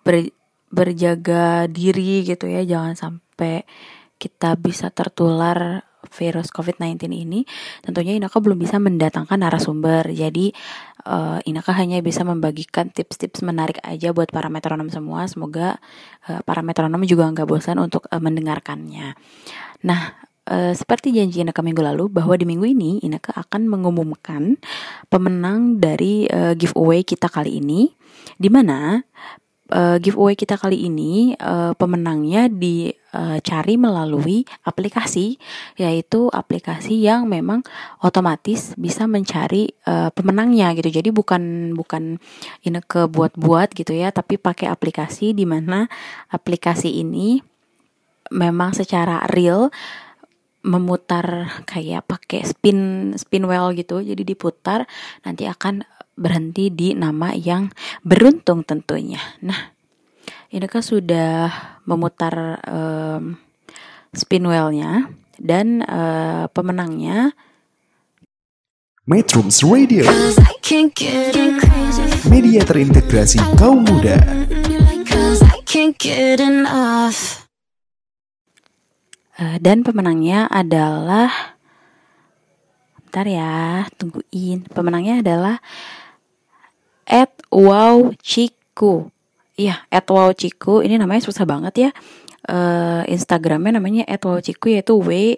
ber, 0.00 0.32
berjaga 0.72 1.68
diri 1.68 2.24
gitu 2.24 2.48
ya. 2.48 2.64
Jangan 2.64 2.94
sampai 2.96 3.66
kita 4.16 4.56
bisa 4.56 4.88
tertular 4.92 5.84
virus 6.08 6.48
COVID-19 6.48 7.12
ini. 7.12 7.44
Tentunya 7.84 8.16
Inaka 8.16 8.40
belum 8.40 8.56
bisa 8.56 8.80
mendatangkan 8.80 9.36
narasumber. 9.36 10.08
Jadi 10.08 10.52
uh, 11.04 11.38
Inaka 11.44 11.76
hanya 11.76 12.00
bisa 12.00 12.24
membagikan 12.24 12.88
tips-tips 12.88 13.44
menarik 13.44 13.76
aja 13.84 14.16
buat 14.16 14.32
para 14.32 14.48
metronom 14.48 14.88
semua. 14.88 15.28
Semoga 15.28 15.76
uh, 16.28 16.40
para 16.44 16.64
metronom 16.64 17.04
juga 17.04 17.28
nggak 17.28 17.48
bosan 17.48 17.76
untuk 17.76 18.08
uh, 18.08 18.20
mendengarkannya. 18.20 19.12
Nah 19.84 20.29
Uh, 20.48 20.72
seperti 20.74 21.12
janji 21.14 21.44
Inaka 21.44 21.60
minggu 21.60 21.84
lalu 21.84 22.08
bahwa 22.08 22.34
di 22.34 22.48
minggu 22.48 22.64
ini 22.64 22.98
Inaka 23.04 23.36
akan 23.36 23.70
mengumumkan 23.70 24.56
pemenang 25.12 25.78
dari 25.78 26.26
uh, 26.26 26.56
giveaway 26.56 27.04
kita 27.04 27.28
kali 27.28 27.60
ini 27.60 27.92
di 28.40 28.48
mana 28.48 29.04
uh, 29.70 29.96
giveaway 30.02 30.34
kita 30.34 30.58
kali 30.58 30.90
ini 30.90 31.38
uh, 31.38 31.72
pemenangnya 31.78 32.50
dicari 32.50 33.74
uh, 33.78 33.80
melalui 33.80 34.42
aplikasi 34.66 35.38
yaitu 35.78 36.26
aplikasi 36.34 36.98
yang 36.98 37.30
memang 37.30 37.62
otomatis 38.02 38.74
bisa 38.74 39.06
mencari 39.06 39.70
uh, 39.86 40.10
pemenangnya 40.10 40.74
gitu. 40.74 40.90
Jadi 40.90 41.14
bukan 41.14 41.74
bukan 41.78 42.18
ini 42.66 42.80
ke 42.84 43.06
buat-buat 43.06 43.72
gitu 43.76 43.94
ya, 43.94 44.10
tapi 44.10 44.36
pakai 44.36 44.66
aplikasi 44.66 45.32
di 45.32 45.46
mana 45.46 45.86
aplikasi 46.32 47.00
ini 47.00 47.38
memang 48.30 48.74
secara 48.74 49.26
real 49.30 49.74
memutar 50.60 51.48
kayak 51.64 52.04
pakai 52.04 52.44
spin 52.44 53.12
spin 53.16 53.48
wheel 53.48 53.72
gitu 53.72 54.04
jadi 54.04 54.20
diputar 54.20 54.84
nanti 55.24 55.48
akan 55.48 55.84
berhenti 56.20 56.68
di 56.68 56.92
nama 56.92 57.32
yang 57.32 57.72
beruntung 58.04 58.60
tentunya. 58.60 59.20
Nah, 59.40 59.72
ini 60.52 60.68
kan 60.68 60.84
sudah 60.84 61.48
memutar 61.88 62.60
um, 62.68 63.40
spin 64.12 64.44
wheel-nya 64.44 65.08
dan 65.40 65.80
uh, 65.80 66.44
pemenangnya 66.52 67.32
Metrums 69.08 69.64
Radio. 69.64 70.04
Media 72.28 72.60
terintegrasi 72.62 73.40
kaum 73.58 73.82
muda 73.82 74.20
Dan 79.40 79.80
pemenangnya 79.80 80.46
adalah 80.52 81.56
Bentar 83.10 83.26
ya, 83.26 83.90
tungguin. 83.98 84.70
Pemenangnya 84.70 85.18
adalah 85.18 85.58
at 87.10 87.34
wow 87.50 88.14
ciku 88.22 89.10
iya 89.58 89.82
at 89.90 90.06
wow 90.06 90.30
ciku 90.30 90.78
ini 90.86 90.94
namanya 90.94 91.26
susah 91.26 91.42
banget 91.42 91.74
ya. 91.74 91.90
Uh, 92.46 93.02
Instagramnya 93.10 93.82
namanya 93.82 94.06
at 94.06 94.22
wow 94.22 94.38
ciku 94.38 94.78
yaitu 94.78 94.94
w 94.94 95.34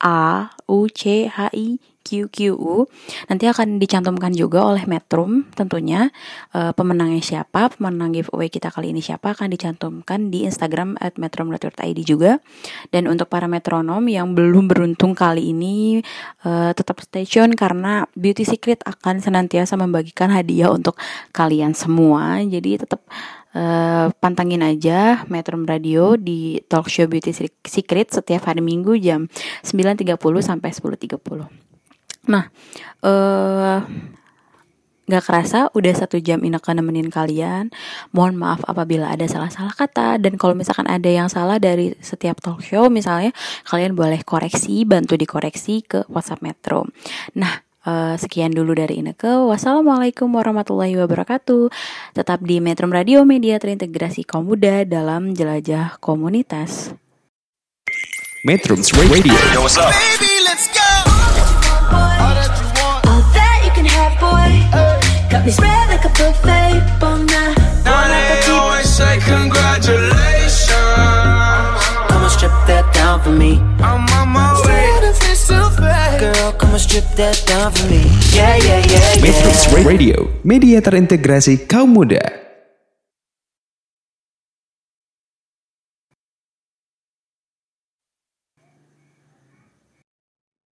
a 0.00 0.48
u 0.64 0.88
c 0.88 1.28
h 1.28 1.52
i 1.52 1.76
QQU 2.04 2.84
nanti 3.32 3.48
akan 3.48 3.80
dicantumkan 3.80 4.36
juga 4.36 4.68
oleh 4.68 4.84
Metrum 4.84 5.48
tentunya. 5.56 6.12
E, 6.52 6.76
pemenangnya 6.76 7.24
siapa 7.24 7.72
pemenang 7.72 8.12
giveaway 8.12 8.52
kita 8.52 8.68
kali 8.68 8.92
ini 8.92 9.00
siapa 9.00 9.32
akan 9.32 9.48
dicantumkan 9.48 10.28
di 10.28 10.44
Instagram 10.44 11.00
at 11.00 11.16
metrum.id 11.16 11.98
juga. 12.04 12.44
Dan 12.92 13.08
untuk 13.08 13.32
para 13.32 13.48
metronom 13.48 14.04
yang 14.04 14.36
belum 14.36 14.68
beruntung 14.68 15.16
kali 15.16 15.56
ini 15.56 16.04
e, 16.44 16.50
tetap 16.76 17.00
stay 17.00 17.24
tune 17.24 17.56
karena 17.56 18.04
Beauty 18.12 18.44
Secret 18.44 18.84
akan 18.84 19.24
senantiasa 19.24 19.80
membagikan 19.80 20.28
hadiah 20.28 20.68
untuk 20.68 21.00
kalian 21.32 21.72
semua. 21.72 22.44
Jadi 22.44 22.84
tetap 22.84 23.00
Uh, 23.54 24.10
pantangin 24.18 24.66
aja 24.66 25.22
Metro 25.30 25.54
Radio 25.62 26.18
di 26.18 26.58
talk 26.66 26.90
show 26.90 27.06
Beauty 27.06 27.30
Secret 27.62 28.10
setiap 28.10 28.50
hari 28.50 28.58
Minggu 28.58 28.98
jam 28.98 29.30
9.30 29.62 30.18
sampai 30.42 30.74
10.30. 30.74 31.63
Nah, 32.26 32.48
uh, 33.04 33.80
Gak 35.04 35.28
kerasa 35.28 35.68
udah 35.76 35.92
satu 35.92 36.16
jam 36.16 36.40
Ineke 36.40 36.72
nemenin 36.72 37.12
kalian. 37.12 37.68
Mohon 38.16 38.40
maaf 38.40 38.60
apabila 38.64 39.12
ada 39.12 39.28
salah-salah 39.28 39.76
kata. 39.76 40.16
Dan 40.16 40.40
kalau 40.40 40.56
misalkan 40.56 40.88
ada 40.88 41.04
yang 41.04 41.28
salah 41.28 41.60
dari 41.60 41.92
setiap 42.00 42.40
talk 42.40 42.64
show 42.64 42.88
misalnya 42.88 43.36
Kalian 43.68 43.92
boleh 43.92 44.24
koreksi, 44.24 44.88
bantu 44.88 45.20
dikoreksi 45.20 45.84
ke 45.84 46.08
WhatsApp 46.08 46.40
Metro. 46.40 46.88
Nah 47.36 47.60
eh, 47.84 48.16
sekian 48.16 48.56
dulu 48.56 48.72
dari 48.72 49.04
Ineke 49.04 49.28
Wassalamualaikum 49.28 50.32
warahmatullahi 50.32 50.96
wabarakatuh. 50.96 51.68
Tetap 52.16 52.40
di 52.40 52.64
Metro 52.64 52.88
Radio 52.88 53.28
Media 53.28 53.60
Terintegrasi 53.60 54.24
Kaum 54.24 54.48
Muda 54.48 54.88
dalam 54.88 55.36
Jelajah 55.36 56.00
Komunitas. 56.00 56.96
Metrums 58.48 58.88
Radio. 58.96 59.12
Baby, 59.12 59.32
let's 59.56 59.76
go. 59.76 60.33
Got 65.30 65.44
me 65.44 65.50
spread 65.50 65.88
like 65.88 66.04
a 66.04 66.12
buffet, 66.14 66.82
bon. 67.00 67.26
Now 67.26 68.08
they 68.08 68.40
always 68.50 68.88
say 68.88 69.18
congratulations. 69.24 70.72
Come 72.08 72.22
and 72.22 72.32
strip 72.32 72.52
that 72.66 72.86
down 72.94 73.20
for 73.22 73.30
me. 73.32 73.58
I'm 73.82 74.06
on 74.18 74.28
my 74.28 74.52
way. 74.66 74.92
Girl, 76.18 76.52
come 76.56 76.70
and 76.72 76.80
strip 76.80 77.04
that 77.16 77.42
down 77.46 77.72
for 77.72 77.86
me. 77.90 78.06
Yeah, 78.32 78.56
yeah, 78.56 78.80
yeah, 78.86 79.18
yeah. 79.18 79.22
Metrums 79.22 79.66
Radio 79.84 80.30
Media 80.46 80.80
terintegrasi 80.80 81.66
kaum 81.68 81.90
muda 81.92 82.43